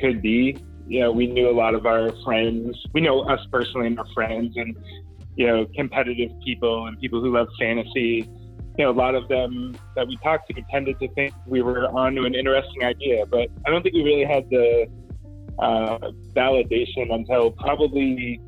could 0.00 0.22
be. 0.22 0.56
You 0.86 1.00
know, 1.00 1.12
we 1.12 1.26
knew 1.26 1.48
a 1.48 1.52
lot 1.52 1.74
of 1.74 1.86
our 1.86 2.10
friends. 2.24 2.76
We 2.92 3.00
know 3.00 3.20
us 3.22 3.40
personally 3.52 3.86
and 3.88 3.98
our 3.98 4.06
friends, 4.12 4.56
and 4.56 4.76
you 5.36 5.46
know, 5.46 5.66
competitive 5.76 6.32
people 6.44 6.86
and 6.86 6.98
people 7.00 7.20
who 7.20 7.32
love 7.32 7.48
fantasy. 7.58 8.28
You 8.78 8.84
know, 8.84 8.90
a 8.90 8.92
lot 8.92 9.14
of 9.14 9.28
them 9.28 9.76
that 9.94 10.06
we 10.06 10.16
talked 10.18 10.48
to 10.48 10.62
tended 10.70 10.98
to 11.00 11.08
think 11.14 11.34
we 11.46 11.62
were 11.62 11.86
onto 11.86 12.24
an 12.24 12.34
interesting 12.34 12.84
idea, 12.84 13.26
but 13.26 13.48
I 13.66 13.70
don't 13.70 13.82
think 13.82 13.94
we 13.94 14.02
really 14.02 14.24
had 14.24 14.48
the 14.50 14.86
uh, 15.58 15.98
validation 16.34 17.12
until 17.12 17.50
probably 17.52 18.40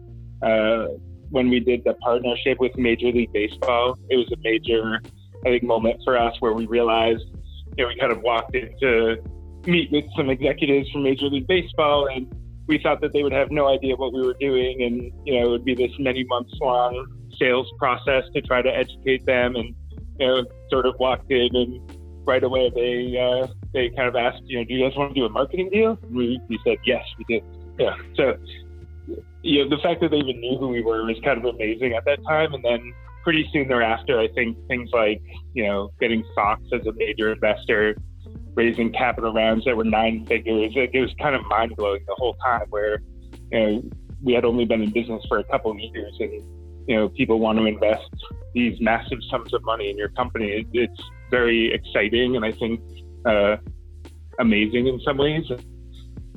uh, 0.42 0.87
when 1.30 1.48
we 1.48 1.61
did 1.61 1.82
the 1.85 1.94
partnership 1.94 2.58
with 2.61 2.76
Major 2.76 3.06
League 3.06 3.32
Baseball. 3.32 3.98
It 4.11 4.16
was 4.16 4.30
a 4.32 4.37
major, 4.42 5.00
I 5.44 5.50
think, 5.50 5.62
moment 5.62 6.00
for 6.04 6.18
us 6.18 6.35
where 6.40 6.52
we 6.52 6.66
realized, 6.66 7.24
you 7.76 7.85
know, 7.85 7.88
we 7.88 7.96
kind 7.98 8.12
of 8.12 8.20
walked 8.22 8.54
in 8.54 8.76
to 8.80 9.16
meet 9.66 9.90
with 9.92 10.04
some 10.16 10.30
executives 10.30 10.90
from 10.90 11.02
Major 11.02 11.26
League 11.26 11.46
Baseball, 11.46 12.08
and 12.08 12.32
we 12.66 12.78
thought 12.78 13.00
that 13.00 13.12
they 13.12 13.22
would 13.22 13.32
have 13.32 13.50
no 13.50 13.68
idea 13.68 13.96
what 13.96 14.12
we 14.12 14.24
were 14.24 14.37
doing, 14.40 14.82
and 14.82 15.12
you 15.26 15.38
know, 15.38 15.46
it 15.46 15.50
would 15.50 15.64
be 15.64 15.74
this 15.74 15.92
many 15.98 16.24
months 16.24 16.52
long 16.61 17.06
sales 17.38 17.70
process 17.78 18.24
to 18.35 18.42
try 18.42 18.62
to 18.62 18.68
educate 18.68 19.24
them, 19.26 19.56
and 19.56 19.74
you 20.18 20.26
know, 20.26 20.44
sort 20.70 20.87
of 20.87 20.94
walked 20.98 21.30
in, 21.30 21.54
and 21.54 21.80
right 22.24 22.42
away 22.42 22.70
they 22.74 23.18
uh, 23.18 23.46
they 23.72 23.90
kind 23.90 24.08
of 24.08 24.16
asked, 24.16 24.42
you 24.44 24.58
know, 24.58 24.64
do 24.64 24.74
you 24.74 24.88
guys 24.88 24.96
want 24.96 25.14
to 25.14 25.20
do 25.20 25.24
a 25.24 25.30
marketing 25.30 25.70
deal? 25.70 25.98
And 26.02 26.14
we, 26.14 26.40
we 26.48 26.58
said 26.64 26.78
yes, 26.85 27.04
we 27.18 27.37
did. 27.37 27.44
Yeah, 27.78 27.96
so 28.16 28.37
you 29.42 29.64
know, 29.64 29.76
the 29.76 29.82
fact 29.82 30.00
that 30.00 30.11
they 30.11 30.18
even 30.18 30.40
knew 30.40 30.58
who 30.58 30.68
we 30.68 30.82
were 30.82 31.04
was 31.04 31.18
kind 31.24 31.38
of 31.38 31.44
amazing 31.44 31.94
at 31.94 32.04
that 32.04 32.22
time, 32.24 32.54
and 32.54 32.64
then 32.64 32.92
pretty 33.22 33.48
soon 33.52 33.68
thereafter, 33.68 34.18
I 34.18 34.28
think 34.28 34.56
things 34.68 34.90
like 34.92 35.22
you 35.54 35.64
know 35.64 35.90
getting 36.00 36.24
Fox 36.35 36.62
as 36.72 36.87
a 36.87 36.92
major 36.92 37.32
investor 37.32 37.96
raising 38.54 38.92
capital 38.92 39.32
rounds 39.32 39.64
that 39.64 39.76
were 39.76 39.85
nine 39.85 40.26
figures. 40.26 40.72
It, 40.76 40.90
it 40.92 41.00
was 41.00 41.14
kind 41.20 41.35
of 41.35 41.44
mind 41.46 41.74
blowing 41.76 42.02
the 42.06 42.14
whole 42.16 42.35
time 42.35 42.66
where, 42.70 43.00
you 43.50 43.58
know, 43.58 43.82
we 44.22 44.35
had 44.35 44.44
only 44.44 44.64
been 44.64 44.82
in 44.82 44.90
business 44.90 45.24
for 45.28 45.38
a 45.38 45.44
couple 45.44 45.70
of 45.70 45.78
years 45.78 46.14
and, 46.20 46.32
you 46.87 46.96
know, 46.96 47.08
people 47.08 47.38
want 47.38 47.58
to 47.58 47.64
invest 47.64 48.11
these 48.54 48.80
massive 48.80 49.18
sums 49.30 49.52
of 49.54 49.64
money 49.64 49.90
in 49.90 49.96
your 49.96 50.11
company. 50.11 50.50
It, 50.50 50.66
it's 50.72 51.02
very 51.30 51.72
exciting 51.72 52.37
and 52.37 52.44
I 52.44 52.52
think 52.52 52.80
uh, 53.24 53.56
amazing 54.38 54.87
in 54.87 55.00
some 55.00 55.16
ways. 55.16 55.50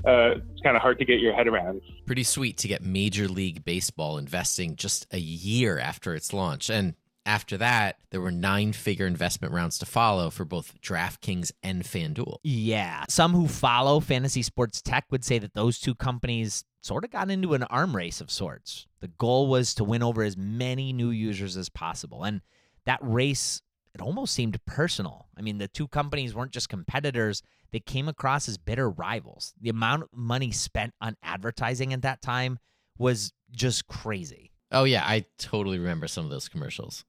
Uh, 0.06 0.36
it's 0.52 0.62
kind 0.62 0.76
of 0.76 0.82
hard 0.82 1.00
to 1.00 1.06
get 1.06 1.20
your 1.20 1.34
head 1.34 1.48
around. 1.48 1.82
Pretty 2.06 2.24
sweet 2.24 2.58
to 2.58 2.68
get 2.68 2.84
Major 2.84 3.28
League 3.28 3.66
Baseball 3.66 4.18
investing 4.18 4.76
just 4.76 5.08
a 5.12 5.18
year 5.18 5.80
after 5.80 6.14
its 6.14 6.32
launch. 6.32 6.70
And 6.70 6.94
after 7.26 7.58
that, 7.58 7.98
there 8.12 8.22
were 8.22 8.32
nine 8.32 8.72
figure 8.72 9.08
investment 9.08 9.52
rounds 9.52 9.80
to 9.80 9.86
follow 9.86 10.30
for 10.30 10.46
both 10.46 10.80
DraftKings 10.82 11.52
and 11.64 11.84
FanDuel. 11.84 12.38
Yeah. 12.44 13.04
Some 13.10 13.34
who 13.34 13.48
follow 13.48 14.00
fantasy 14.00 14.44
sports 14.44 14.82
tech 14.82 15.06
would 15.10 15.26
say 15.26 15.40
that 15.40 15.56
those 15.56 15.80
two 15.80 15.96
companies 15.96 16.66
sort 16.82 17.04
of 17.04 17.10
got 17.10 17.32
into 17.32 17.56
an 17.56 17.64
arm 17.64 17.96
race 17.96 18.22
of 18.22 18.30
sorts. 18.30 18.86
The 19.00 19.08
goal 19.08 19.48
was 19.48 19.74
to 19.76 19.84
win 19.84 20.04
over 20.04 20.22
as 20.22 20.38
many 20.38 20.94
new 20.94 21.10
users 21.10 21.58
as 21.58 21.68
possible. 21.68 22.24
And 22.24 22.42
that 22.86 23.00
race, 23.02 23.64
it 23.96 24.02
almost 24.02 24.36
seemed 24.36 24.64
personal. 24.66 25.28
I 25.36 25.42
mean, 25.42 25.58
the 25.58 25.68
two 25.68 25.88
companies 25.88 26.36
weren't 26.36 26.52
just 26.52 26.70
competitors, 26.70 27.42
they 27.76 27.82
came 27.82 28.08
across 28.08 28.48
as 28.48 28.58
bitter 28.58 28.90
rivals. 28.90 29.54
The 29.60 29.70
amount 29.70 30.04
of 30.04 30.10
money 30.14 30.50
spent 30.50 30.94
on 31.02 31.18
advertising 31.22 31.92
at 31.92 32.04
that 32.04 32.22
time 32.22 32.58
was 32.98 33.34
just 33.52 33.86
crazy. 33.88 34.54
Oh 34.72 34.86
yeah, 34.86 35.04
I 35.06 35.26
totally 35.38 35.78
remember 35.78 36.08
some 36.08 36.24
of 36.24 36.32
those 36.32 36.48
commercials. 36.48 37.04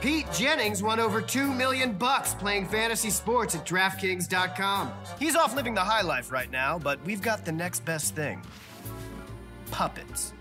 Pete 0.00 0.24
Jennings 0.32 0.82
won 0.82 1.00
over 1.00 1.20
2 1.20 1.52
million 1.52 1.92
bucks 1.92 2.32
playing 2.32 2.66
fantasy 2.66 3.10
sports 3.10 3.54
at 3.54 3.66
DraftKings.com. 3.66 4.90
He's 5.18 5.36
off 5.36 5.54
living 5.54 5.74
the 5.74 5.80
high 5.80 6.00
life 6.00 6.32
right 6.32 6.50
now, 6.50 6.78
but 6.78 6.98
we've 7.04 7.20
got 7.20 7.44
the 7.44 7.52
next 7.52 7.84
best 7.84 8.14
thing. 8.14 8.40
Puppets. 9.70 10.32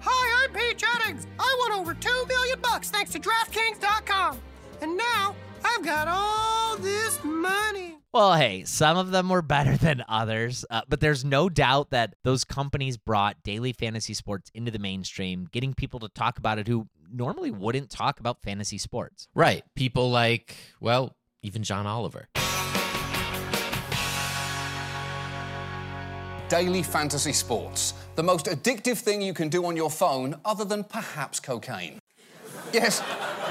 Hi, 0.00 0.44
I'm 0.44 0.52
Pete 0.52 0.76
Jennings. 0.76 1.26
I 1.38 1.56
won 1.60 1.80
over 1.80 1.94
2 1.94 2.26
million 2.28 2.60
bucks 2.60 2.90
thanks 2.90 3.10
to 3.12 3.18
DraftKings.com. 3.18 4.38
And 4.82 4.98
now 4.98 5.34
I've 5.64 5.82
got 5.82 6.08
all 6.08 6.76
this 6.76 7.24
money. 7.24 8.03
Well, 8.14 8.34
hey, 8.34 8.62
some 8.62 8.96
of 8.96 9.10
them 9.10 9.28
were 9.28 9.42
better 9.42 9.76
than 9.84 10.04
others, 10.08 10.64
uh, 10.70 10.82
but 10.88 11.00
there's 11.00 11.24
no 11.24 11.48
doubt 11.48 11.90
that 11.90 12.14
those 12.22 12.44
companies 12.44 12.96
brought 12.96 13.42
daily 13.42 13.72
fantasy 13.72 14.14
sports 14.14 14.52
into 14.54 14.70
the 14.70 14.78
mainstream, 14.78 15.48
getting 15.50 15.74
people 15.74 15.98
to 15.98 16.08
talk 16.08 16.38
about 16.38 16.60
it 16.60 16.68
who 16.68 16.86
normally 17.12 17.50
wouldn't 17.50 17.90
talk 17.90 18.20
about 18.20 18.40
fantasy 18.40 18.78
sports. 18.78 19.26
Right. 19.34 19.64
People 19.74 20.12
like, 20.12 20.54
well, 20.80 21.16
even 21.42 21.64
John 21.64 21.88
Oliver. 21.88 22.28
Daily 26.48 26.84
fantasy 26.84 27.32
sports, 27.32 27.94
the 28.14 28.22
most 28.22 28.46
addictive 28.46 28.98
thing 28.98 29.22
you 29.22 29.34
can 29.34 29.48
do 29.48 29.66
on 29.66 29.74
your 29.74 29.90
phone 29.90 30.36
other 30.44 30.64
than 30.64 30.84
perhaps 30.84 31.40
cocaine. 31.40 31.98
Yes, 32.72 33.02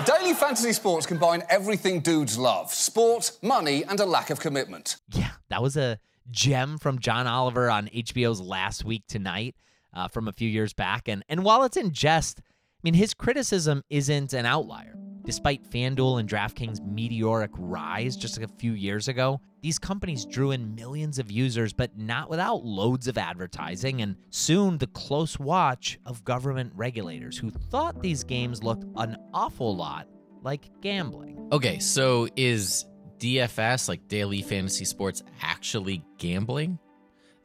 daily 0.06 0.34
fantasy 0.34 0.74
sports 0.74 1.06
combine 1.06 1.44
everything 1.50 2.02
dudes 2.02 2.38
love 2.38 2.74
sport, 2.74 3.32
money, 3.42 3.84
and 3.86 4.00
a 4.00 4.06
lack 4.06 4.30
of 4.30 4.40
commitment. 4.40 4.98
Yeah, 5.12 5.32
that 5.50 5.62
was 5.62 5.78
a 5.78 6.00
gem 6.32 6.78
from 6.78 7.00
John 7.00 7.28
Oliver 7.28 7.70
on 7.70 7.88
HBO's 7.88 8.42
Last 8.42 8.84
Week 8.86 9.04
Tonight 9.08 9.56
uh, 9.94 10.08
from 10.08 10.28
a 10.28 10.32
few 10.32 10.50
years 10.50 10.74
back. 10.74 11.08
And, 11.08 11.24
and 11.30 11.44
while 11.44 11.64
it's 11.64 11.78
in 11.78 11.92
jest, 11.92 12.40
I 12.40 12.80
mean, 12.84 12.94
his 12.94 13.14
criticism 13.14 13.84
isn't 13.90 14.34
an 14.34 14.46
outlier. 14.46 14.96
Despite 15.26 15.70
FanDuel 15.70 16.20
and 16.20 16.28
DraftKings' 16.28 16.86
meteoric 16.86 17.52
rise 17.56 18.18
just 18.18 18.38
a 18.38 18.48
few 18.48 18.74
years 18.74 19.08
ago, 19.08 19.40
these 19.62 19.80
companies 19.80 20.26
drew 20.26 20.52
in 20.52 20.76
millions 20.76 21.20
of 21.20 21.32
users, 21.32 21.72
but 21.72 21.98
not 21.98 22.30
without 22.30 22.66
loads 22.66 23.08
of 23.08 23.18
advertising 23.18 24.02
and 24.02 24.18
soon 24.32 24.78
the 24.78 24.88
close 24.88 25.40
watch 25.40 25.98
of 26.06 26.26
government 26.26 26.74
regulators 26.76 27.38
who 27.38 27.50
thought 27.50 28.02
these 28.02 28.26
games 28.26 28.64
looked 28.64 28.86
an 28.98 29.16
awful 29.34 29.74
lot 29.76 30.08
like 30.42 30.70
gambling. 30.82 31.48
Okay, 31.54 31.80
so 31.80 32.28
is 32.36 32.86
DFS, 33.20 33.88
like 33.88 34.06
daily 34.10 34.42
fantasy 34.42 34.84
sports, 34.84 35.24
actually 35.42 36.04
gambling? 36.18 36.78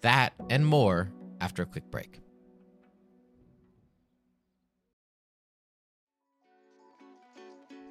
That 0.02 0.32
and 0.50 0.66
more 0.66 1.12
after 1.40 1.62
a 1.62 1.66
quick 1.66 1.88
break. 1.90 2.18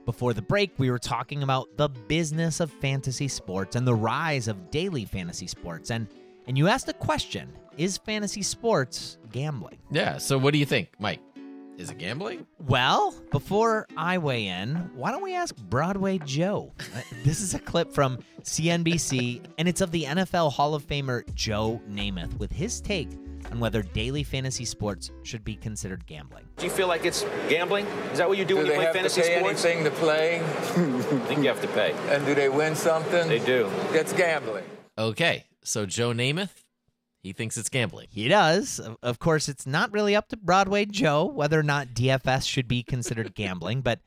Before 0.08 0.34
the 0.34 0.42
break, 0.42 0.72
we 0.78 0.90
were 0.90 1.00
talking 1.00 1.44
about 1.44 1.76
the 1.76 1.90
business 1.90 2.62
of 2.62 2.72
fantasy 2.72 3.28
sports 3.28 3.76
and 3.76 3.86
the 3.86 3.94
rise 3.94 4.48
of 4.48 4.72
daily 4.72 5.04
fantasy 5.04 5.48
sports. 5.48 5.90
And 5.90 6.08
and 6.48 6.58
you 6.58 6.70
asked 6.70 6.88
a 6.88 6.94
question, 6.94 7.52
is 7.78 7.98
fantasy 7.98 8.42
sports 8.42 9.18
gambling? 9.34 9.78
Yeah, 9.92 10.18
so 10.18 10.38
what 10.38 10.54
do 10.54 10.60
you 10.60 10.66
think, 10.66 10.92
Mike? 10.98 11.20
Is 11.78 11.90
it 11.90 11.98
gambling? 11.98 12.48
Well, 12.66 13.16
before 13.32 13.86
I 13.98 14.18
weigh 14.18 14.48
in, 14.48 14.76
why 14.96 15.12
don't 15.12 15.22
we 15.22 15.36
ask 15.36 15.54
Broadway 15.58 16.20
Joe? 16.20 16.72
Uh, 16.80 17.02
this 17.26 17.42
is 17.42 17.54
a 17.54 17.60
clip 17.60 17.92
from 17.92 18.20
CNBC, 18.44 19.42
and 19.58 19.68
it's 19.68 19.82
of 19.82 19.92
the 19.92 20.06
NFL 20.06 20.54
Hall 20.54 20.74
of 20.74 20.88
Famer 20.88 21.24
Joe 21.36 21.82
Namath 21.90 22.40
with 22.40 22.54
his 22.54 22.80
take 22.80 23.10
on 23.52 23.60
whether 23.60 23.82
daily 23.82 24.24
fantasy 24.24 24.66
sports 24.66 25.12
should 25.24 25.44
be 25.44 25.56
considered 25.56 26.06
gambling. 26.06 26.46
Do 26.58 26.66
you 26.66 26.72
feel 26.72 26.88
like 26.88 27.06
it's 27.06 27.26
gambling? 27.50 27.86
Is 28.12 28.18
that 28.18 28.28
what 28.28 28.38
you 28.38 28.46
do, 28.46 28.56
do 28.56 28.58
when 28.58 28.66
you 28.68 28.74
play 28.74 28.94
fantasy 28.94 29.22
sports? 29.24 29.64
they 29.64 29.80
play 29.80 29.84
have 29.84 29.84
fantasy 29.84 29.84
to 29.84 29.92
pay 29.92 30.42
sports? 30.42 30.76
anything 30.76 31.04
to 31.04 31.12
play? 31.12 31.20
I 31.22 31.26
think 31.28 31.42
you 31.44 31.48
have 31.48 31.62
to 31.62 31.68
pay. 31.70 31.94
And 32.16 32.26
do 32.26 32.36
they 32.36 32.50
win 32.50 32.76
something? 32.76 33.28
They 33.28 33.40
do. 33.40 33.70
That's 33.92 34.14
gambling. 34.14 34.66
Okay, 34.98 35.46
so 35.64 35.86
Joe 35.86 36.12
Namath, 36.12 36.64
he 37.22 37.34
thinks 37.34 37.58
it's 37.58 37.70
gambling. 37.70 38.08
He 38.10 38.28
does. 38.28 38.80
Of- 38.80 38.98
Of 39.04 39.20
course, 39.20 39.48
it's 39.50 39.66
not 39.68 39.92
really 39.94 40.16
up 40.16 40.28
to 40.30 40.38
Broadway 40.38 40.86
Joe 40.86 41.26
whether 41.26 41.60
or 41.60 41.64
not 41.64 41.90
DFS 41.90 42.48
should 42.48 42.68
be 42.68 42.84
considered 42.84 43.36
gambling, 43.36 43.82
but 43.82 44.00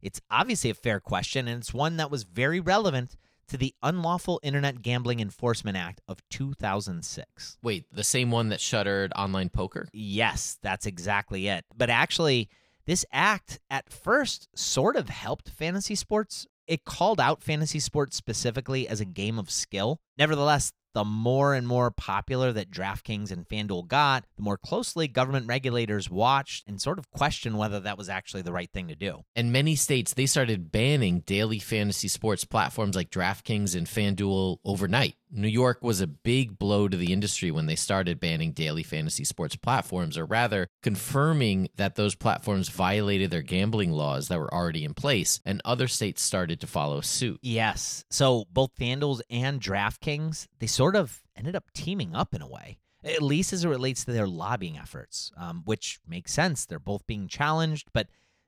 it's 0.00 0.20
obviously 0.30 0.70
a 0.70 0.74
fair 0.74 1.00
question, 1.00 1.48
and 1.48 1.60
it's 1.60 1.74
one 1.74 1.96
that 1.96 2.10
was 2.10 2.22
very 2.22 2.60
relevant 2.60 3.16
to 3.48 3.56
the 3.56 3.74
Unlawful 3.82 4.40
Internet 4.42 4.82
Gambling 4.82 5.20
Enforcement 5.20 5.76
Act 5.76 6.00
of 6.08 6.18
2006. 6.30 7.58
Wait, 7.62 7.86
the 7.92 8.04
same 8.04 8.30
one 8.30 8.48
that 8.50 8.60
shuttered 8.60 9.12
online 9.16 9.48
poker? 9.48 9.88
Yes, 9.92 10.58
that's 10.62 10.86
exactly 10.86 11.48
it. 11.48 11.64
But 11.76 11.90
actually, 11.90 12.48
this 12.86 13.04
act 13.12 13.58
at 13.68 13.92
first 13.92 14.48
sort 14.54 14.96
of 14.96 15.08
helped 15.08 15.50
fantasy 15.50 15.94
sports. 15.94 16.46
It 16.66 16.84
called 16.84 17.20
out 17.20 17.42
fantasy 17.42 17.80
sports 17.80 18.16
specifically 18.16 18.86
as 18.86 19.00
a 19.00 19.06
game 19.06 19.38
of 19.38 19.50
skill. 19.50 20.00
Nevertheless, 20.18 20.72
the 20.94 21.04
more 21.04 21.54
and 21.54 21.66
more 21.66 21.90
popular 21.90 22.52
that 22.52 22.70
DraftKings 22.70 23.30
and 23.30 23.48
FanDuel 23.48 23.88
got, 23.88 24.24
the 24.36 24.42
more 24.42 24.58
closely 24.58 25.08
government 25.08 25.46
regulators 25.46 26.10
watched 26.10 26.66
and 26.68 26.80
sort 26.80 26.98
of 26.98 27.10
questioned 27.10 27.58
whether 27.58 27.80
that 27.80 27.98
was 27.98 28.08
actually 28.08 28.42
the 28.42 28.52
right 28.52 28.70
thing 28.72 28.88
to 28.88 28.94
do. 28.94 29.22
In 29.36 29.52
many 29.52 29.76
states, 29.76 30.14
they 30.14 30.26
started 30.26 30.72
banning 30.72 31.20
daily 31.20 31.58
fantasy 31.58 32.08
sports 32.08 32.44
platforms 32.44 32.96
like 32.96 33.10
DraftKings 33.10 33.76
and 33.76 33.86
FanDuel 33.86 34.58
overnight. 34.64 35.16
New 35.30 35.48
York 35.48 35.82
was 35.82 36.00
a 36.00 36.06
big 36.06 36.58
blow 36.58 36.88
to 36.88 36.96
the 36.96 37.12
industry 37.12 37.50
when 37.50 37.66
they 37.66 37.76
started 37.76 38.18
banning 38.18 38.52
daily 38.52 38.82
fantasy 38.82 39.24
sports 39.24 39.56
platforms, 39.56 40.16
or 40.16 40.24
rather, 40.24 40.68
confirming 40.82 41.68
that 41.76 41.96
those 41.96 42.14
platforms 42.14 42.70
violated 42.70 43.30
their 43.30 43.42
gambling 43.42 43.92
laws 43.92 44.28
that 44.28 44.38
were 44.38 44.52
already 44.52 44.84
in 44.84 44.94
place, 44.94 45.40
and 45.44 45.60
other 45.64 45.86
states 45.86 46.22
started 46.22 46.60
to 46.60 46.66
follow 46.66 47.02
suit. 47.02 47.38
Yes. 47.42 48.04
So 48.10 48.46
both 48.50 48.74
FanDuel's 48.76 49.22
and 49.28 49.60
DraftKings, 49.60 50.46
they 50.60 50.66
sort 50.78 50.94
of 50.94 51.24
ended 51.36 51.56
up 51.56 51.64
teaming 51.74 52.14
up 52.14 52.32
in 52.32 52.40
a 52.40 52.46
way, 52.46 52.78
at 53.02 53.20
least 53.20 53.52
as 53.52 53.64
it 53.64 53.68
relates 53.68 54.04
to 54.04 54.12
their 54.12 54.28
lobbying 54.28 54.78
efforts, 54.78 55.32
um, 55.36 55.62
which 55.64 55.98
makes 56.06 56.32
sense. 56.32 56.64
They're 56.64 56.78
both 56.78 57.04
being 57.04 57.26
challenged, 57.26 57.88
but 57.92 58.06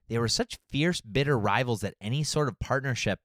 they 0.09 0.17
were 0.17 0.29
such 0.29 0.57
fierce, 0.69 1.01
bitter 1.01 1.37
rivals 1.37 1.81
that 1.81 1.95
any 2.01 2.23
sort 2.23 2.47
of 2.47 2.61
partnership 2.61 3.19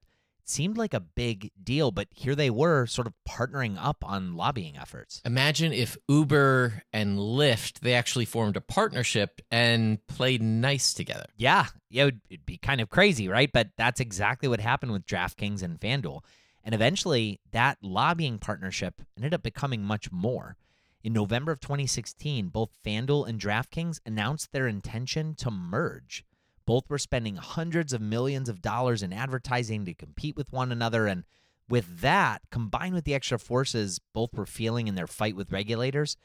seemed 0.44 0.76
like 0.76 0.92
a 0.92 0.98
big 0.98 1.52
deal. 1.62 1.92
But 1.92 2.08
here 2.10 2.34
they 2.34 2.50
were, 2.50 2.86
sort 2.86 3.06
of 3.06 3.14
partnering 3.28 3.76
up 3.80 4.04
on 4.04 4.34
lobbying 4.34 4.76
efforts. 4.76 5.22
Imagine 5.24 5.72
if 5.72 5.96
Uber 6.08 6.82
and 6.92 7.16
Lyft 7.16 7.78
they 7.80 7.94
actually 7.94 8.24
formed 8.24 8.56
a 8.56 8.60
partnership 8.60 9.40
and 9.52 10.04
played 10.08 10.42
nice 10.42 10.92
together. 10.92 11.26
Yeah, 11.36 11.66
yeah, 11.90 12.06
it'd, 12.06 12.22
it'd 12.28 12.46
be 12.46 12.58
kind 12.58 12.80
of 12.80 12.90
crazy, 12.90 13.28
right? 13.28 13.52
But 13.52 13.68
that's 13.78 14.00
exactly 14.00 14.48
what 14.48 14.58
happened 14.58 14.90
with 14.90 15.06
DraftKings 15.06 15.62
and 15.62 15.78
FanDuel. 15.78 16.22
And 16.66 16.74
eventually, 16.74 17.38
that 17.52 17.78
lobbying 17.80 18.40
partnership 18.40 19.00
ended 19.16 19.32
up 19.32 19.44
becoming 19.44 19.84
much 19.84 20.10
more. 20.10 20.56
In 21.04 21.12
November 21.12 21.52
of 21.52 21.60
2016, 21.60 22.48
both 22.48 22.76
FanDuel 22.84 23.28
and 23.28 23.40
DraftKings 23.40 24.00
announced 24.04 24.50
their 24.50 24.66
intention 24.66 25.36
to 25.36 25.52
merge. 25.52 26.24
Both 26.66 26.90
were 26.90 26.98
spending 26.98 27.36
hundreds 27.36 27.92
of 27.92 28.00
millions 28.00 28.48
of 28.48 28.62
dollars 28.62 29.04
in 29.04 29.12
advertising 29.12 29.84
to 29.84 29.94
compete 29.94 30.36
with 30.36 30.52
one 30.52 30.72
another. 30.72 31.06
And 31.06 31.22
with 31.68 32.00
that, 32.00 32.42
combined 32.50 32.94
with 32.94 33.04
the 33.04 33.14
extra 33.14 33.38
forces 33.38 34.00
both 34.12 34.34
were 34.34 34.44
feeling 34.44 34.88
in 34.88 34.96
their 34.96 35.06
fight 35.06 35.36
with 35.36 35.52
regulators, 35.52 36.16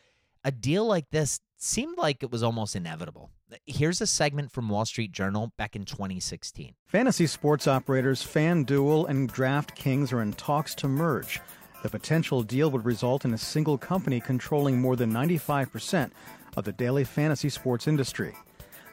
a 0.44 0.52
deal 0.52 0.88
like 0.88 1.12
this 1.12 1.40
seemed 1.56 2.00
like 2.00 2.24
it 2.24 2.32
was 2.32 2.42
almost 2.42 2.76
inevitable. 2.76 3.30
Here's 3.66 4.02
a 4.02 4.08
segment 4.08 4.52
from 4.52 4.70
Wall 4.70 4.86
Street 4.86 5.12
Journal 5.12 5.52
back 5.58 5.76
in 5.76 5.84
2016. 5.86 6.74
Fantasy 6.88 7.28
sports 7.28 7.68
operators 7.68 8.24
FanDuel 8.24 9.10
and 9.10 9.32
DraftKings 9.32 10.14
are 10.14 10.22
in 10.22 10.34
talks 10.34 10.74
to 10.76 10.88
merge. 10.88 11.42
The 11.84 11.90
potential 11.90 12.44
deal 12.44 12.72
would 12.72 12.86
result 12.86 13.26
in 13.26 13.34
a 13.34 13.38
single 13.38 13.78
company 13.78 14.22
controlling 14.22 14.80
more 14.80 14.96
than 14.96 15.12
95% 15.12 16.12
of 16.56 16.64
the 16.64 16.72
daily 16.72 17.04
fantasy 17.04 17.50
sports 17.50 17.88
industry. 17.88 18.36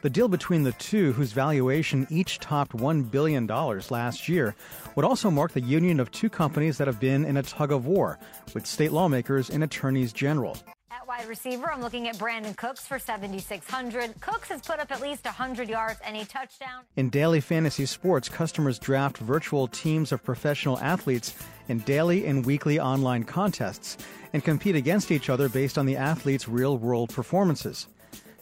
The 0.01 0.09
deal 0.09 0.27
between 0.27 0.63
the 0.63 0.71
two, 0.73 1.11
whose 1.13 1.33
valuation 1.33 2.07
each 2.09 2.39
topped 2.39 2.71
$1 2.71 3.11
billion 3.11 3.45
last 3.47 4.29
year, 4.29 4.55
would 4.95 5.05
also 5.05 5.29
mark 5.29 5.51
the 5.51 5.61
union 5.61 5.99
of 5.99 6.09
two 6.11 6.29
companies 6.29 6.77
that 6.77 6.87
have 6.87 6.99
been 6.99 7.25
in 7.25 7.37
a 7.37 7.43
tug 7.43 7.71
of 7.71 7.85
war 7.85 8.17
with 8.53 8.65
state 8.65 8.93
lawmakers 8.93 9.49
and 9.49 9.63
attorneys 9.63 10.13
general. 10.13 10.57
Wide 11.09 11.25
receiver, 11.27 11.71
I'm 11.71 11.81
looking 11.81 12.07
at 12.07 12.17
Brandin 12.17 12.55
Cooks 12.55 12.85
for 12.85 12.99
7,600. 12.99 14.21
Cooks 14.21 14.49
has 14.49 14.61
put 14.61 14.79
up 14.79 14.91
at 14.91 15.01
least 15.01 15.25
100 15.25 15.67
yards 15.67 15.99
and 16.05 16.15
a 16.15 16.23
touchdown. 16.23 16.83
In 16.97 17.09
daily 17.09 17.41
fantasy 17.41 17.87
sports, 17.87 18.29
customers 18.29 18.77
draft 18.77 19.17
virtual 19.17 19.67
teams 19.67 20.11
of 20.11 20.23
professional 20.23 20.77
athletes 20.77 21.35
in 21.67 21.79
daily 21.79 22.27
and 22.27 22.45
weekly 22.45 22.79
online 22.79 23.23
contests 23.23 23.97
and 24.33 24.43
compete 24.43 24.75
against 24.75 25.09
each 25.09 25.31
other 25.31 25.49
based 25.49 25.79
on 25.79 25.87
the 25.87 25.97
athletes' 25.97 26.47
real 26.47 26.77
world 26.77 27.11
performances. 27.11 27.87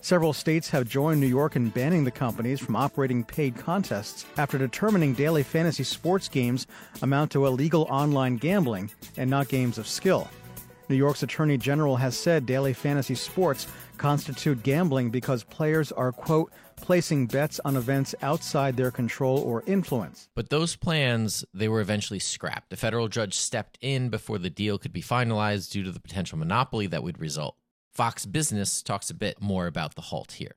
Several 0.01 0.33
states 0.33 0.69
have 0.71 0.89
joined 0.89 1.21
New 1.21 1.27
York 1.27 1.55
in 1.55 1.69
banning 1.69 2.03
the 2.03 2.11
companies 2.11 2.59
from 2.59 2.75
operating 2.75 3.23
paid 3.23 3.55
contests 3.55 4.25
after 4.35 4.57
determining 4.57 5.13
daily 5.13 5.43
fantasy 5.43 5.85
sports 5.85 6.27
games 6.27 6.67
amount 7.01 7.31
to 7.31 7.45
illegal 7.45 7.87
online 7.89 8.35
gambling 8.35 8.91
and 9.15 9.29
not 9.29 9.47
games 9.47 9.77
of 9.77 9.87
skill. 9.87 10.27
New 10.89 10.95
York's 10.95 11.23
Attorney 11.23 11.57
General 11.57 11.97
has 11.97 12.17
said 12.17 12.45
daily 12.45 12.73
fantasy 12.73 13.15
sports 13.15 13.67
constitute 13.97 14.63
gambling 14.63 15.09
because 15.09 15.43
players 15.43 15.91
are, 15.91 16.11
quote, 16.11 16.51
placing 16.77 17.27
bets 17.27 17.59
on 17.65 17.75
events 17.75 18.15
outside 18.21 18.77
their 18.77 18.91
control 18.91 19.39
or 19.39 19.63
influence. 19.65 20.29
But 20.35 20.49
those 20.49 20.75
plans, 20.75 21.43
they 21.53 21.67
were 21.67 21.81
eventually 21.81 22.19
scrapped. 22.19 22.71
A 22.71 22.77
federal 22.77 23.07
judge 23.07 23.33
stepped 23.33 23.77
in 23.81 24.09
before 24.09 24.37
the 24.37 24.49
deal 24.49 24.77
could 24.77 24.93
be 24.93 25.01
finalized 25.01 25.71
due 25.71 25.83
to 25.83 25.91
the 25.91 25.99
potential 25.99 26.37
monopoly 26.37 26.87
that 26.87 27.03
would 27.03 27.19
result. 27.19 27.57
Fox 27.93 28.25
Business 28.25 28.83
talks 28.83 29.09
a 29.09 29.15
bit 29.15 29.41
more 29.41 29.67
about 29.67 29.95
the 29.95 30.01
halt 30.01 30.33
here. 30.33 30.55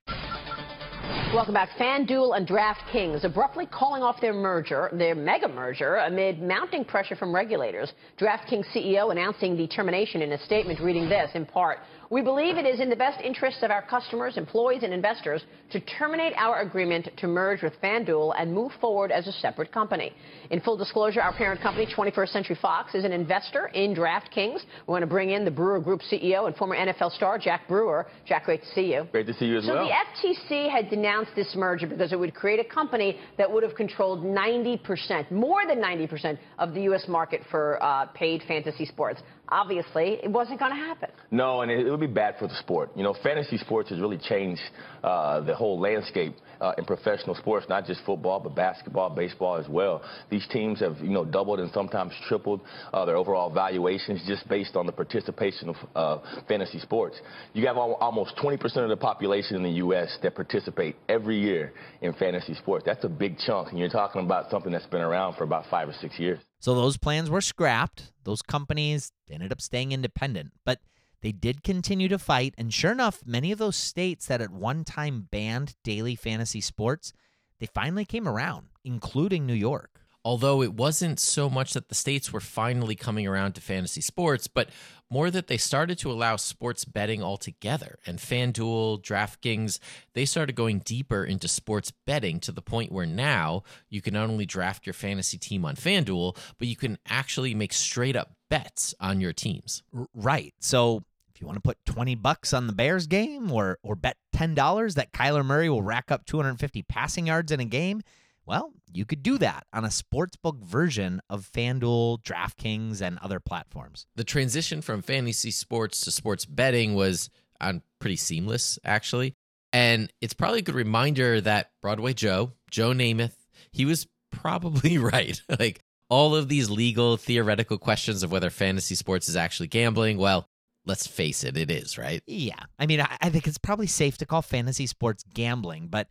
Welcome 1.10 1.54
back. 1.54 1.70
FanDuel 1.78 2.36
and 2.36 2.46
DraftKings 2.46 3.24
abruptly 3.24 3.66
calling 3.66 4.02
off 4.02 4.20
their 4.20 4.32
merger, 4.32 4.90
their 4.92 5.14
mega 5.14 5.48
merger, 5.48 5.96
amid 5.96 6.40
mounting 6.40 6.84
pressure 6.84 7.16
from 7.16 7.34
regulators. 7.34 7.92
DraftKings 8.18 8.66
CEO 8.74 9.10
announcing 9.10 9.56
the 9.56 9.66
termination 9.66 10.22
in 10.22 10.32
a 10.32 10.38
statement 10.44 10.80
reading 10.80 11.08
this 11.08 11.30
in 11.34 11.46
part 11.46 11.78
We 12.10 12.22
believe 12.22 12.56
it 12.56 12.66
is 12.66 12.80
in 12.80 12.90
the 12.90 12.96
best 12.96 13.20
interests 13.20 13.62
of 13.62 13.70
our 13.70 13.82
customers, 13.82 14.36
employees, 14.36 14.82
and 14.82 14.92
investors 14.92 15.44
to 15.70 15.78
terminate 15.78 16.32
our 16.36 16.60
agreement 16.60 17.08
to 17.18 17.28
merge 17.28 17.62
with 17.62 17.72
FanDuel 17.80 18.34
and 18.36 18.52
move 18.52 18.72
forward 18.80 19.12
as 19.12 19.28
a 19.28 19.32
separate 19.32 19.70
company. 19.70 20.12
In 20.50 20.60
full 20.60 20.76
disclosure, 20.76 21.20
our 21.20 21.32
parent 21.32 21.60
company, 21.60 21.86
21st 21.86 22.28
Century 22.30 22.58
Fox, 22.60 22.96
is 22.96 23.04
an 23.04 23.12
investor 23.12 23.68
in 23.74 23.94
DraftKings. 23.94 24.58
We 24.88 24.90
want 24.90 25.02
to 25.02 25.06
bring 25.06 25.30
in 25.30 25.44
the 25.44 25.52
Brewer 25.52 25.78
Group 25.78 26.00
CEO 26.00 26.48
and 26.48 26.56
former 26.56 26.74
NFL 26.74 27.12
star, 27.12 27.38
Jack 27.38 27.68
Brewer. 27.68 28.08
Jack, 28.26 28.46
great 28.46 28.62
to 28.62 28.68
see 28.74 28.92
you. 28.92 29.06
Great 29.12 29.28
to 29.28 29.34
see 29.34 29.44
you 29.44 29.58
as 29.58 29.66
so 29.66 29.74
well. 29.74 29.86
So 29.86 29.92
the 29.92 30.28
FTC 30.28 30.68
had 30.68 30.90
denounced 30.90 31.30
this 31.36 31.54
merger 31.54 31.86
because 31.86 32.12
it 32.12 32.18
would 32.18 32.34
create 32.34 32.58
a 32.58 32.64
company 32.64 33.20
that 33.38 33.48
would 33.48 33.62
have 33.62 33.76
controlled 33.76 34.24
90%, 34.24 35.30
more 35.30 35.60
than 35.64 35.78
90% 35.80 36.36
of 36.58 36.74
the 36.74 36.82
U.S. 36.82 37.06
market 37.06 37.42
for 37.52 37.80
uh, 37.80 38.06
paid 38.06 38.42
fantasy 38.48 38.84
sports. 38.84 39.20
Obviously, 39.50 40.18
it 40.22 40.30
wasn't 40.30 40.58
going 40.60 40.70
to 40.70 40.76
happen. 40.76 41.10
No, 41.30 41.62
and 41.62 41.70
it, 41.70 41.86
it 41.86 41.90
would 41.90 42.00
be 42.00 42.06
bad 42.06 42.36
for 42.38 42.46
the 42.46 42.54
sport. 42.54 42.90
You 42.94 43.02
know, 43.02 43.14
fantasy 43.22 43.58
sports 43.58 43.90
has 43.90 43.98
really 43.98 44.18
changed 44.18 44.62
uh, 45.02 45.40
the 45.40 45.54
whole 45.54 45.80
landscape 45.80 46.36
uh, 46.60 46.72
in 46.78 46.84
professional 46.84 47.34
sports, 47.34 47.66
not 47.68 47.86
just 47.86 48.00
football, 48.04 48.38
but 48.38 48.54
basketball, 48.54 49.10
baseball 49.10 49.56
as 49.56 49.68
well. 49.68 50.02
These 50.30 50.46
teams 50.48 50.80
have, 50.80 50.98
you 50.98 51.10
know, 51.10 51.24
doubled 51.24 51.60
and 51.60 51.70
sometimes 51.72 52.12
tripled 52.28 52.60
uh, 52.92 53.04
their 53.04 53.16
overall 53.16 53.52
valuations 53.52 54.22
just 54.26 54.48
based 54.48 54.76
on 54.76 54.86
the 54.86 54.92
participation 54.92 55.70
of 55.70 55.76
uh, 55.94 56.42
fantasy 56.46 56.78
sports. 56.78 57.20
You 57.52 57.66
have 57.66 57.76
al- 57.76 57.94
almost 57.94 58.36
20% 58.36 58.62
of 58.76 58.88
the 58.88 58.96
population 58.96 59.56
in 59.56 59.62
the 59.62 59.78
U.S. 59.84 60.16
that 60.22 60.34
participate 60.34 60.96
every 61.08 61.38
year 61.38 61.72
in 62.02 62.12
fantasy 62.14 62.54
sports. 62.54 62.84
That's 62.86 63.04
a 63.04 63.08
big 63.08 63.38
chunk, 63.38 63.70
and 63.70 63.78
you're 63.78 63.88
talking 63.88 64.22
about 64.24 64.50
something 64.50 64.70
that's 64.70 64.86
been 64.86 65.02
around 65.02 65.36
for 65.36 65.44
about 65.44 65.64
five 65.70 65.88
or 65.88 65.94
six 66.00 66.18
years. 66.18 66.38
So 66.60 66.74
those 66.74 66.98
plans 66.98 67.30
were 67.30 67.40
scrapped. 67.40 68.12
Those 68.24 68.42
companies 68.42 69.12
ended 69.30 69.50
up 69.50 69.62
staying 69.62 69.92
independent, 69.92 70.52
but 70.64 70.80
they 71.22 71.32
did 71.32 71.62
continue 71.62 72.08
to 72.08 72.18
fight. 72.18 72.54
And 72.58 72.72
sure 72.72 72.92
enough, 72.92 73.22
many 73.26 73.50
of 73.50 73.58
those 73.58 73.76
states 73.76 74.26
that 74.26 74.42
at 74.42 74.50
one 74.50 74.84
time 74.84 75.28
banned 75.30 75.74
daily 75.82 76.14
fantasy 76.14 76.60
sports, 76.60 77.12
they 77.58 77.66
finally 77.66 78.04
came 78.04 78.28
around, 78.28 78.68
including 78.84 79.46
New 79.46 79.54
York. 79.54 79.99
Although 80.24 80.62
it 80.62 80.74
wasn't 80.74 81.18
so 81.18 81.48
much 81.48 81.72
that 81.72 81.88
the 81.88 81.94
states 81.94 82.32
were 82.32 82.40
finally 82.40 82.94
coming 82.94 83.26
around 83.26 83.54
to 83.54 83.60
fantasy 83.60 84.00
sports, 84.00 84.46
but 84.46 84.68
more 85.10 85.30
that 85.30 85.48
they 85.48 85.56
started 85.56 85.98
to 85.98 86.12
allow 86.12 86.36
sports 86.36 86.84
betting 86.84 87.22
altogether. 87.22 87.98
And 88.06 88.18
FanDuel, 88.18 89.02
DraftKings, 89.02 89.78
they 90.12 90.24
started 90.24 90.54
going 90.54 90.80
deeper 90.80 91.24
into 91.24 91.48
sports 91.48 91.92
betting 92.06 92.38
to 92.40 92.52
the 92.52 92.62
point 92.62 92.92
where 92.92 93.06
now 93.06 93.62
you 93.88 94.00
can 94.02 94.14
not 94.14 94.28
only 94.28 94.46
draft 94.46 94.86
your 94.86 94.92
fantasy 94.92 95.38
team 95.38 95.64
on 95.64 95.74
FanDuel, 95.74 96.36
but 96.58 96.68
you 96.68 96.76
can 96.76 96.98
actually 97.08 97.54
make 97.54 97.72
straight 97.72 98.14
up 98.14 98.32
bets 98.48 98.94
on 99.00 99.20
your 99.20 99.32
teams. 99.32 99.82
Right. 100.14 100.54
So 100.60 101.04
if 101.34 101.40
you 101.40 101.46
want 101.46 101.56
to 101.56 101.62
put 101.62 101.84
20 101.86 102.14
bucks 102.16 102.52
on 102.52 102.66
the 102.66 102.72
Bears 102.72 103.06
game 103.06 103.50
or 103.50 103.78
or 103.82 103.96
bet 103.96 104.16
$10 104.34 104.94
that 104.94 105.12
Kyler 105.12 105.44
Murray 105.44 105.68
will 105.68 105.82
rack 105.82 106.10
up 106.10 106.26
250 106.26 106.82
passing 106.82 107.26
yards 107.26 107.50
in 107.50 107.60
a 107.60 107.64
game, 107.64 108.02
well, 108.50 108.72
you 108.92 109.04
could 109.04 109.22
do 109.22 109.38
that 109.38 109.64
on 109.72 109.84
a 109.84 109.88
sportsbook 109.88 110.60
version 110.64 111.22
of 111.30 111.48
FanDuel, 111.48 112.20
DraftKings, 112.24 113.00
and 113.00 113.16
other 113.20 113.38
platforms. 113.38 114.06
The 114.16 114.24
transition 114.24 114.82
from 114.82 115.02
fantasy 115.02 115.52
sports 115.52 116.00
to 116.00 116.10
sports 116.10 116.46
betting 116.46 116.96
was 116.96 117.30
on 117.60 117.82
pretty 118.00 118.16
seamless, 118.16 118.76
actually. 118.84 119.36
And 119.72 120.12
it's 120.20 120.34
probably 120.34 120.58
a 120.58 120.62
good 120.62 120.74
reminder 120.74 121.40
that 121.40 121.70
Broadway 121.80 122.12
Joe, 122.12 122.50
Joe 122.72 122.90
Namath, 122.90 123.36
he 123.70 123.84
was 123.84 124.08
probably 124.32 124.98
right. 124.98 125.40
like 125.60 125.80
all 126.08 126.34
of 126.34 126.48
these 126.48 126.68
legal, 126.68 127.16
theoretical 127.16 127.78
questions 127.78 128.24
of 128.24 128.32
whether 128.32 128.50
fantasy 128.50 128.96
sports 128.96 129.28
is 129.28 129.36
actually 129.36 129.68
gambling, 129.68 130.18
well, 130.18 130.48
let's 130.86 131.06
face 131.06 131.44
it, 131.44 131.56
it 131.56 131.70
is, 131.70 131.96
right? 131.96 132.20
Yeah. 132.26 132.64
I 132.80 132.86
mean, 132.86 133.00
I, 133.00 133.16
I 133.20 133.30
think 133.30 133.46
it's 133.46 133.58
probably 133.58 133.86
safe 133.86 134.18
to 134.18 134.26
call 134.26 134.42
fantasy 134.42 134.88
sports 134.88 135.22
gambling, 135.32 135.86
but 135.86 136.08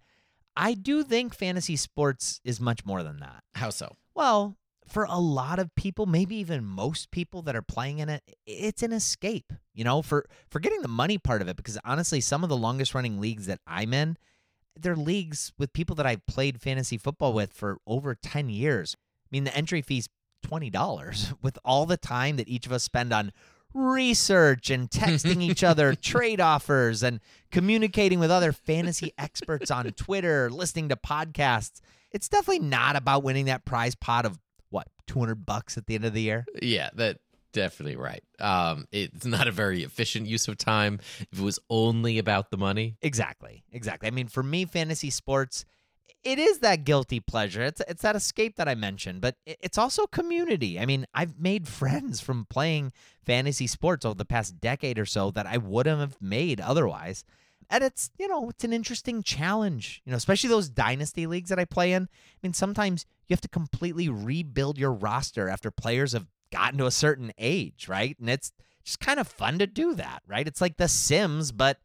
I 0.59 0.73
do 0.73 1.03
think 1.03 1.33
fantasy 1.33 1.77
sports 1.77 2.41
is 2.43 2.59
much 2.59 2.85
more 2.85 3.01
than 3.01 3.21
that. 3.21 3.43
How 3.55 3.69
so? 3.69 3.95
Well, 4.13 4.57
for 4.85 5.05
a 5.05 5.17
lot 5.17 5.57
of 5.57 5.73
people, 5.75 6.05
maybe 6.05 6.35
even 6.35 6.65
most 6.65 7.11
people 7.11 7.41
that 7.43 7.55
are 7.55 7.61
playing 7.61 7.99
in 7.99 8.09
it, 8.09 8.23
it's 8.45 8.83
an 8.83 8.91
escape, 8.91 9.53
you 9.73 9.85
know, 9.85 10.01
for 10.01 10.25
forgetting 10.49 10.81
the 10.81 10.89
money 10.89 11.17
part 11.17 11.41
of 11.41 11.47
it. 11.47 11.55
Because 11.55 11.77
honestly, 11.85 12.19
some 12.19 12.43
of 12.43 12.49
the 12.49 12.57
longest 12.57 12.93
running 12.93 13.21
leagues 13.21 13.45
that 13.45 13.61
I'm 13.65 13.93
in, 13.93 14.17
they're 14.75 14.97
leagues 14.97 15.53
with 15.57 15.71
people 15.71 15.95
that 15.95 16.05
I've 16.05 16.25
played 16.25 16.61
fantasy 16.61 16.97
football 16.97 17.31
with 17.31 17.53
for 17.53 17.77
over 17.87 18.13
10 18.13 18.49
years. 18.49 18.97
I 18.99 19.27
mean, 19.31 19.45
the 19.45 19.55
entry 19.55 19.81
fee's 19.81 20.09
$20 20.45 21.33
with 21.41 21.57
all 21.63 21.85
the 21.85 21.97
time 21.97 22.35
that 22.35 22.49
each 22.49 22.65
of 22.65 22.73
us 22.73 22.83
spend 22.83 23.13
on 23.13 23.31
research 23.73 24.69
and 24.69 24.89
texting 24.91 25.41
each 25.41 25.63
other 25.63 25.95
trade 25.95 26.41
offers 26.41 27.03
and 27.03 27.19
communicating 27.51 28.19
with 28.19 28.31
other 28.31 28.51
fantasy 28.51 29.13
experts 29.17 29.71
on 29.71 29.85
Twitter, 29.91 30.49
listening 30.49 30.89
to 30.89 30.95
podcasts. 30.95 31.81
It's 32.11 32.27
definitely 32.27 32.67
not 32.67 32.95
about 32.95 33.23
winning 33.23 33.45
that 33.45 33.65
prize 33.65 33.95
pot 33.95 34.25
of 34.25 34.39
what, 34.69 34.87
200 35.07 35.45
bucks 35.45 35.77
at 35.77 35.87
the 35.87 35.95
end 35.95 36.05
of 36.05 36.13
the 36.13 36.21
year? 36.21 36.45
Yeah, 36.61 36.89
that 36.95 37.19
definitely 37.51 37.95
right. 37.95 38.23
Um 38.39 38.87
it's 38.91 39.25
not 39.25 39.47
a 39.47 39.51
very 39.51 39.83
efficient 39.83 40.27
use 40.27 40.47
of 40.47 40.55
time 40.57 40.99
if 41.31 41.39
it 41.39 41.41
was 41.41 41.57
only 41.69 42.19
about 42.19 42.51
the 42.51 42.57
money. 42.57 42.97
Exactly. 43.01 43.63
Exactly. 43.71 44.07
I 44.07 44.11
mean, 44.11 44.27
for 44.27 44.43
me 44.43 44.65
fantasy 44.65 45.09
sports 45.09 45.65
it 46.23 46.39
is 46.39 46.59
that 46.59 46.83
guilty 46.83 47.19
pleasure. 47.19 47.63
It's 47.63 47.81
it's 47.87 48.01
that 48.01 48.15
escape 48.15 48.55
that 48.57 48.67
I 48.67 48.75
mentioned, 48.75 49.21
but 49.21 49.35
it's 49.45 49.77
also 49.77 50.07
community. 50.07 50.79
I 50.79 50.85
mean, 50.85 51.05
I've 51.13 51.39
made 51.39 51.67
friends 51.67 52.19
from 52.21 52.45
playing 52.45 52.91
fantasy 53.25 53.67
sports 53.67 54.05
over 54.05 54.15
the 54.15 54.25
past 54.25 54.59
decade 54.59 54.99
or 54.99 55.05
so 55.05 55.31
that 55.31 55.45
I 55.45 55.57
wouldn't 55.57 55.99
have 55.99 56.17
made 56.21 56.59
otherwise. 56.59 57.23
And 57.69 57.83
it's, 57.83 58.09
you 58.17 58.27
know, 58.27 58.49
it's 58.49 58.63
an 58.63 58.73
interesting 58.73 59.21
challenge, 59.21 60.01
you 60.03 60.11
know, 60.11 60.17
especially 60.17 60.49
those 60.49 60.69
dynasty 60.69 61.27
leagues 61.27 61.49
that 61.49 61.59
I 61.59 61.65
play 61.65 61.93
in. 61.93 62.03
I 62.03 62.37
mean, 62.41 62.53
sometimes 62.53 63.05
you 63.27 63.33
have 63.33 63.41
to 63.41 63.47
completely 63.47 64.09
rebuild 64.09 64.79
your 64.79 64.91
roster 64.91 65.47
after 65.47 65.69
players 65.69 66.13
have 66.13 66.25
gotten 66.51 66.79
to 66.79 66.87
a 66.87 66.91
certain 66.91 67.31
age, 67.37 67.87
right? 67.87 68.17
And 68.19 68.29
it's 68.29 68.51
just 68.83 68.99
kind 68.99 69.19
of 69.19 69.27
fun 69.27 69.59
to 69.59 69.67
do 69.67 69.93
that, 69.95 70.23
right? 70.27 70.47
It's 70.47 70.61
like 70.61 70.77
The 70.77 70.87
Sims, 70.87 71.51
but 71.51 71.77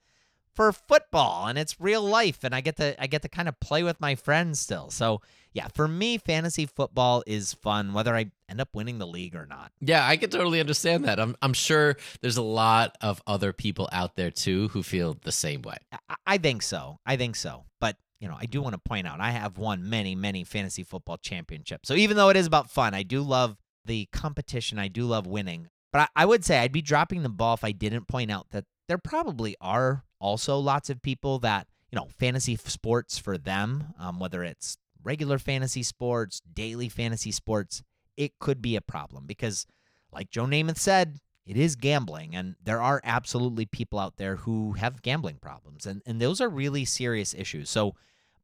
for 0.54 0.72
football 0.72 1.46
and 1.46 1.58
it's 1.58 1.80
real 1.80 2.02
life 2.02 2.44
and 2.44 2.54
I 2.54 2.60
get 2.60 2.76
to 2.76 3.00
I 3.02 3.06
get 3.06 3.22
to 3.22 3.28
kind 3.28 3.48
of 3.48 3.58
play 3.60 3.82
with 3.82 4.00
my 4.00 4.14
friends 4.14 4.60
still. 4.60 4.90
So, 4.90 5.20
yeah, 5.52 5.68
for 5.68 5.88
me 5.88 6.18
fantasy 6.18 6.66
football 6.66 7.22
is 7.26 7.52
fun 7.52 7.92
whether 7.92 8.14
I 8.14 8.30
end 8.48 8.60
up 8.60 8.68
winning 8.74 8.98
the 8.98 9.06
league 9.06 9.34
or 9.34 9.46
not. 9.46 9.72
Yeah, 9.80 10.06
I 10.06 10.16
can 10.16 10.30
totally 10.30 10.60
understand 10.60 11.04
that. 11.04 11.18
I'm 11.18 11.36
I'm 11.42 11.54
sure 11.54 11.96
there's 12.20 12.36
a 12.36 12.42
lot 12.42 12.96
of 13.00 13.22
other 13.26 13.52
people 13.52 13.88
out 13.92 14.16
there 14.16 14.30
too 14.30 14.68
who 14.68 14.82
feel 14.82 15.16
the 15.22 15.32
same 15.32 15.62
way. 15.62 15.76
I, 16.08 16.14
I 16.26 16.38
think 16.38 16.62
so. 16.62 16.98
I 17.04 17.16
think 17.16 17.36
so. 17.36 17.64
But 17.80 17.96
you 18.20 18.28
know, 18.28 18.36
I 18.38 18.46
do 18.46 18.62
want 18.62 18.74
to 18.74 18.78
point 18.78 19.06
out 19.06 19.20
I 19.20 19.30
have 19.30 19.58
won 19.58 19.88
many, 19.88 20.14
many 20.14 20.44
fantasy 20.44 20.82
football 20.82 21.18
championships. 21.18 21.88
So 21.88 21.94
even 21.94 22.16
though 22.16 22.28
it 22.30 22.36
is 22.36 22.46
about 22.46 22.70
fun, 22.70 22.94
I 22.94 23.02
do 23.02 23.22
love 23.22 23.56
the 23.84 24.08
competition. 24.12 24.78
I 24.78 24.88
do 24.88 25.04
love 25.04 25.26
winning. 25.26 25.68
But 25.92 26.02
I, 26.16 26.22
I 26.22 26.26
would 26.26 26.44
say 26.44 26.58
I'd 26.58 26.72
be 26.72 26.82
dropping 26.82 27.22
the 27.22 27.28
ball 27.28 27.54
if 27.54 27.64
I 27.64 27.72
didn't 27.72 28.08
point 28.08 28.30
out 28.30 28.50
that 28.50 28.64
there 28.88 28.98
probably 28.98 29.56
are 29.60 30.04
also 30.24 30.58
lots 30.58 30.88
of 30.88 31.02
people 31.02 31.38
that, 31.40 31.68
you 31.92 31.96
know, 31.96 32.08
fantasy 32.08 32.56
sports 32.56 33.18
for 33.18 33.36
them, 33.36 33.92
um, 34.00 34.18
whether 34.18 34.42
it's 34.42 34.78
regular 35.02 35.38
fantasy 35.38 35.82
sports, 35.82 36.40
daily 36.50 36.88
fantasy 36.88 37.30
sports, 37.30 37.82
it 38.16 38.38
could 38.38 38.62
be 38.62 38.74
a 38.74 38.80
problem 38.80 39.26
because, 39.26 39.66
like 40.10 40.30
Joe 40.30 40.46
Namath 40.46 40.78
said, 40.78 41.18
it 41.44 41.58
is 41.58 41.76
gambling, 41.76 42.34
and 42.34 42.56
there 42.64 42.80
are 42.80 43.02
absolutely 43.04 43.66
people 43.66 43.98
out 43.98 44.16
there 44.16 44.36
who 44.36 44.72
have 44.72 45.02
gambling 45.02 45.36
problems, 45.36 45.84
and, 45.84 46.00
and 46.06 46.20
those 46.20 46.40
are 46.40 46.48
really 46.48 46.86
serious 46.86 47.34
issues. 47.34 47.68
So, 47.68 47.94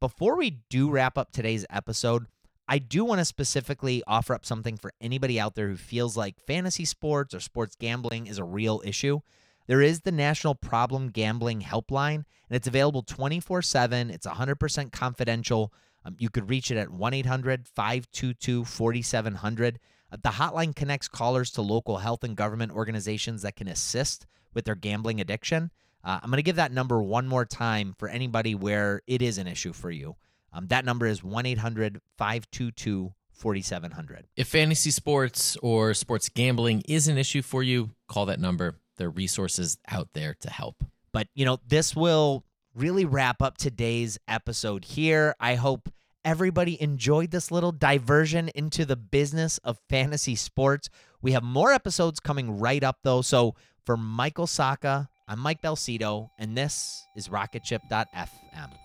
before 0.01 0.37
we 0.37 0.59
do 0.69 0.91
wrap 0.91 1.17
up 1.17 1.33
today's 1.33 1.65
episode, 1.71 2.27
I 2.69 2.79
do 2.79 3.05
want 3.07 3.21
to 3.21 3.25
specifically 3.25 4.03
offer 4.07 4.35
up 4.35 4.45
something 4.45 4.77
for 4.77 4.93
anybody 5.01 5.41
out 5.41 5.55
there 5.55 5.69
who 5.69 5.77
feels 5.77 6.15
like 6.15 6.39
fantasy 6.47 6.85
sports 6.85 7.35
or 7.35 7.41
sports 7.41 7.75
gambling 7.75 8.27
is 8.27 8.39
a 8.39 8.45
real 8.45 8.83
issue. 8.85 9.21
There 9.71 9.83
is 9.83 10.01
the 10.01 10.11
National 10.11 10.57
Problem 10.57 11.11
Gambling 11.11 11.61
Helpline, 11.61 12.15
and 12.15 12.25
it's 12.51 12.67
available 12.67 13.03
24 13.03 13.63
7. 13.63 14.11
It's 14.11 14.27
100% 14.27 14.91
confidential. 14.91 15.73
Um, 16.05 16.17
you 16.19 16.29
could 16.29 16.51
reach 16.51 16.73
it 16.73 16.77
at 16.77 16.91
1 16.91 17.15
800 17.15 17.69
522 17.69 18.65
4700. 18.65 19.79
Uh, 20.11 20.17
the 20.21 20.31
hotline 20.31 20.75
connects 20.75 21.07
callers 21.07 21.53
to 21.53 21.63
local 21.63 21.99
health 21.99 22.25
and 22.25 22.37
government 22.37 22.73
organizations 22.73 23.43
that 23.43 23.55
can 23.55 23.69
assist 23.69 24.27
with 24.55 24.65
their 24.65 24.75
gambling 24.75 25.21
addiction. 25.21 25.71
Uh, 26.03 26.19
I'm 26.21 26.31
going 26.31 26.39
to 26.39 26.43
give 26.43 26.57
that 26.57 26.73
number 26.73 27.01
one 27.01 27.29
more 27.29 27.45
time 27.45 27.95
for 27.97 28.09
anybody 28.09 28.57
where 28.57 29.03
it 29.07 29.23
is 29.23 29.39
an 29.39 29.47
issue 29.47 29.73
for 29.73 29.93
you. 29.93 30.17
Um, 30.53 30.67
that 30.67 30.85
number 30.85 31.07
is 31.07 31.23
1 31.23 31.47
800 31.47 32.01
522 32.19 33.15
4700. 33.31 34.27
If 34.35 34.49
fantasy 34.49 34.91
sports 34.91 35.57
or 35.63 35.95
sports 35.95 36.29
gambling 36.29 36.83
is 36.89 37.07
an 37.07 37.17
issue 37.17 37.43
for 37.43 37.63
you, 37.63 37.91
call 38.09 38.27
that 38.27 38.41
number 38.41 38.80
there 39.01 39.11
resources 39.11 39.79
out 39.89 40.11
there 40.15 40.37
to 40.41 40.51
help. 40.51 40.85
But, 41.13 41.27
you 41.35 41.45
know, 41.45 41.59
this 41.67 41.97
will 41.97 42.45
really 42.75 43.05
wrap 43.05 43.43
up 43.43 43.59
today's 43.59 44.19
episode 44.29 44.85
here. 44.85 45.35
I 45.41 45.57
hope 45.57 45.89
everybody 46.25 46.81
enjoyed 46.81 47.31
this 47.31 47.51
little 47.51 47.73
diversion 47.73 48.49
into 48.55 48.85
the 48.85 48.97
business 48.97 49.59
of 49.59 49.79
fantasy 49.89 50.37
sports. 50.37 50.89
We 51.21 51.33
have 51.33 51.43
more 51.43 51.73
episodes 51.73 52.21
coming 52.21 52.59
right 52.59 52.85
up, 52.85 52.99
though. 53.03 53.23
So 53.23 53.57
for 53.85 53.97
Michael 53.97 54.47
Sacca, 54.47 55.09
I'm 55.27 55.41
Mike 55.41 55.63
Belsito, 55.63 56.31
and 56.39 56.57
this 56.57 57.07
is 57.17 57.29
RocketShip.fm. 57.29 58.80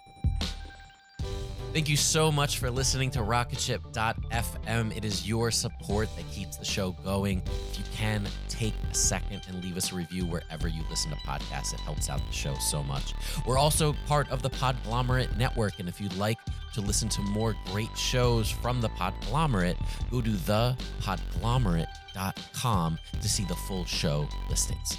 Thank 1.75 1.89
you 1.89 1.97
so 1.97 2.31
much 2.31 2.59
for 2.59 2.71
listening 2.71 3.11
to 3.11 3.19
Rocketship.fm. 3.19 4.95
It 4.95 5.03
is 5.03 5.27
your 5.27 5.51
support 5.51 6.07
that 6.15 6.23
keeps 6.31 6.55
the 6.55 6.63
show 6.63 6.91
going. 7.03 7.43
If 7.69 7.77
you 7.77 7.83
can, 7.93 8.25
take 8.47 8.73
a 8.89 8.95
second 8.95 9.41
and 9.49 9.61
leave 9.61 9.75
us 9.75 9.91
a 9.91 9.95
review 9.95 10.25
wherever 10.25 10.69
you 10.69 10.83
listen 10.89 11.11
to 11.11 11.17
podcasts. 11.27 11.73
It 11.73 11.81
helps 11.81 12.09
out 12.09 12.25
the 12.25 12.31
show 12.31 12.55
so 12.61 12.81
much. 12.81 13.13
We're 13.45 13.57
also 13.57 13.93
part 14.07 14.31
of 14.31 14.41
the 14.41 14.51
Podglomerate 14.51 15.35
Network, 15.35 15.79
and 15.79 15.89
if 15.89 15.99
you'd 15.99 16.15
like 16.15 16.38
to 16.75 16.79
listen 16.79 17.09
to 17.09 17.21
more 17.21 17.57
great 17.65 17.97
shows 17.97 18.49
from 18.49 18.79
the 18.79 18.88
Podglomerate, 18.88 19.75
go 20.09 20.21
to 20.21 20.29
thepodglomerate.com 20.29 22.99
to 23.19 23.27
see 23.27 23.43
the 23.43 23.55
full 23.67 23.83
show 23.83 24.29
listings. 24.49 24.97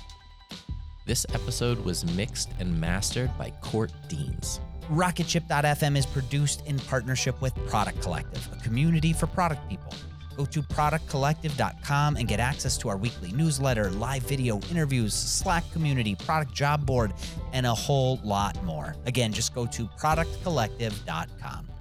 This 1.06 1.24
episode 1.32 1.82
was 1.86 2.04
mixed 2.04 2.50
and 2.60 2.78
mastered 2.78 3.30
by 3.38 3.48
Court 3.62 3.92
Deans. 4.08 4.60
Rocketship.fm 4.88 5.96
is 5.96 6.06
produced 6.06 6.64
in 6.66 6.78
partnership 6.78 7.40
with 7.42 7.54
Product 7.66 8.00
Collective, 8.00 8.48
a 8.52 8.56
community 8.62 9.12
for 9.12 9.26
product 9.26 9.68
people. 9.68 9.92
Go 10.36 10.44
to 10.44 10.62
productcollective.com 10.62 12.16
and 12.16 12.28
get 12.28 12.40
access 12.40 12.76
to 12.78 12.88
our 12.90 12.96
weekly 12.96 13.32
newsletter, 13.32 13.90
live 13.90 14.22
video 14.22 14.60
interviews, 14.70 15.14
Slack 15.14 15.64
community, 15.72 16.14
product 16.14 16.54
job 16.54 16.86
board, 16.86 17.12
and 17.52 17.66
a 17.66 17.74
whole 17.74 18.20
lot 18.22 18.62
more. 18.64 18.94
Again, 19.06 19.32
just 19.32 19.54
go 19.54 19.66
to 19.66 19.86
productcollective.com. 19.98 21.75